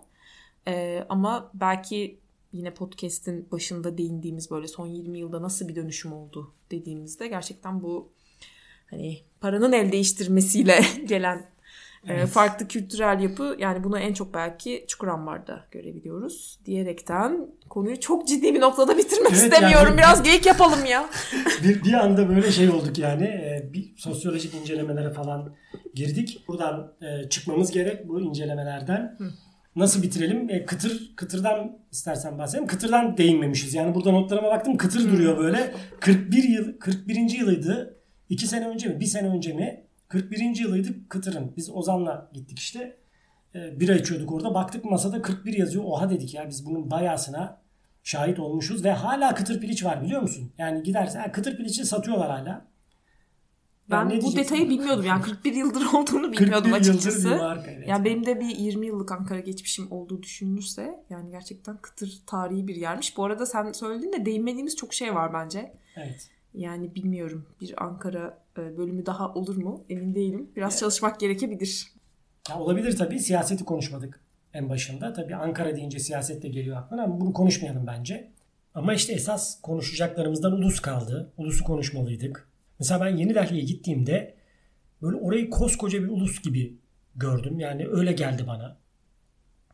[1.09, 2.19] Ama belki
[2.53, 8.13] yine podcast'in başında değindiğimiz böyle son 20 yılda nasıl bir dönüşüm oldu dediğimizde gerçekten bu
[8.91, 11.47] hani paranın el değiştirmesiyle gelen
[12.07, 18.55] e, farklı kültürel yapı yani bunu en çok belki Çukurambar'da görebiliyoruz diyerekten konuyu çok ciddi
[18.55, 19.89] bir noktada bitirmek Evet, istemiyorum.
[19.89, 21.07] yani- Biraz geyik yapalım ya.
[21.65, 23.25] Bir, bir anda böyle şey olduk yani.
[23.25, 25.55] e, Bir sosyolojik incelemelere falan
[25.95, 26.45] girdik.
[26.49, 29.19] Buradan e, çıkmamız gerek bu incelemelerden.
[29.77, 30.51] Nasıl bitirelim?
[30.51, 32.67] E, kıtır kıtırdan istersen bahsedelim.
[32.67, 33.75] Kıtırdan değinmemişiz.
[33.75, 34.77] Yani burada notlarıma baktım.
[34.77, 35.75] Kıtır duruyor böyle.
[36.01, 37.17] 41 yıl 41.
[37.39, 37.97] yılıydı.
[38.29, 39.01] 2 sene önce mi?
[39.01, 39.85] 1 sene önce mi?
[40.09, 40.57] 41.
[40.57, 41.53] yılıydı Kıtır'ın.
[41.57, 42.97] Biz Ozan'la gittik işte.
[43.55, 44.55] E, bira içiyorduk orada.
[44.55, 45.85] Baktık masada 41 yazıyor.
[45.85, 47.61] Oha dedik ya biz bunun bayağısına
[48.03, 50.53] şahit olmuşuz ve hala kıtır piliç var biliyor musun?
[50.59, 52.69] Yani gidersen ha, kıtır piliçi satıyorlar hala.
[53.91, 55.05] Ben ne bu detayı bilmiyordum.
[55.05, 57.31] Yani 41 yıldır olduğunu 41 bilmiyordum yıldır açıkçası.
[57.31, 57.89] bir marka, evet.
[57.89, 62.77] Yani benim de bir 20 yıllık Ankara geçmişim olduğu düşünülürse yani gerçekten kıtır tarihi bir
[62.77, 63.17] yermiş.
[63.17, 65.73] Bu arada sen söyledin de değinmediğimiz çok şey var bence.
[65.97, 66.31] Evet.
[66.55, 70.51] Yani bilmiyorum bir Ankara e, bölümü daha olur mu emin değilim.
[70.57, 71.93] Biraz çalışmak gerekebilir.
[72.49, 73.19] Ya olabilir tabii.
[73.19, 74.21] Siyaseti konuşmadık
[74.55, 75.13] en başında.
[75.13, 78.31] Tabii Ankara deyince siyaset de geliyor aklına ama bunu konuşmayalım bence.
[78.75, 81.33] Ama işte esas konuşacaklarımızdan ulus kaldı.
[81.37, 82.49] Ulusu konuşmalıydık.
[82.79, 84.35] Mesela ben Yeni Delhi'ye gittiğimde
[85.03, 86.77] böyle orayı koskoca bir ulus gibi
[87.17, 87.61] gördüm.
[87.61, 88.77] Yani öyle geldi bana.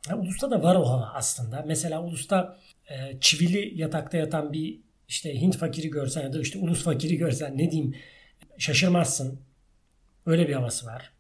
[0.09, 1.65] Ya, ulusta da var o hava aslında.
[1.67, 2.59] Mesela ulusta
[2.89, 7.59] e, çivili yatakta yatan bir işte Hint fakiri görsen ya da işte ulus fakiri görsen
[7.59, 7.95] ne diyeyim
[8.59, 9.41] şaşırmazsın.
[10.27, 11.11] Öyle bir havası var.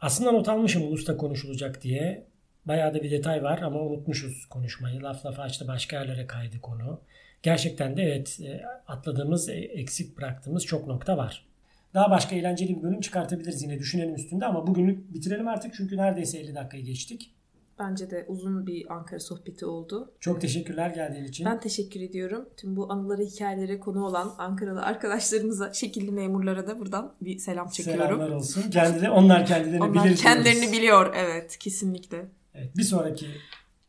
[0.00, 2.26] Aslında not almışım ulusta konuşulacak diye.
[2.66, 5.02] Bayağı da bir detay var ama unutmuşuz konuşmayı.
[5.02, 7.00] Laf lafa açtı başka yerlere kaydı konu.
[7.42, 11.46] Gerçekten de evet e, atladığımız, e, eksik bıraktığımız çok nokta var.
[11.94, 16.38] Daha başka eğlenceli bir bölüm çıkartabiliriz yine düşünelim üstünde ama bugünlük bitirelim artık çünkü neredeyse
[16.38, 17.30] 50 dakikayı geçtik.
[17.78, 20.12] Bence de uzun bir Ankara sohbeti oldu.
[20.20, 21.46] Çok teşekkürler geldiğin için.
[21.46, 22.48] Ben teşekkür ediyorum.
[22.56, 28.02] Tüm bu anılara, hikayelere konu olan Ankaralı arkadaşlarımıza, şekilli memurlara da buradan bir selam çekiyorum.
[28.04, 28.70] Selamlar olsun.
[28.70, 30.78] Kendileri, onlar kendilerini Onlar bilir kendilerini diyoruz.
[30.78, 31.14] biliyor.
[31.16, 32.26] Evet, kesinlikle.
[32.54, 33.26] Evet, bir sonraki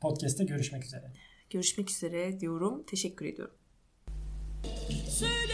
[0.02, 1.12] podcast'te görüşmek üzere.
[1.50, 2.84] Görüşmek üzere diyorum.
[2.88, 3.54] Teşekkür ediyorum.
[5.10, 5.45] Söyledim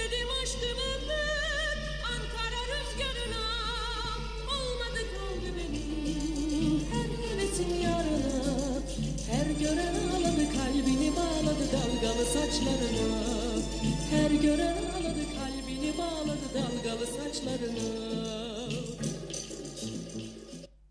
[12.51, 13.61] dalgalı saçlarına.
[14.11, 18.40] Her gören ağladı kalbini bağladı dalgalı saçlarına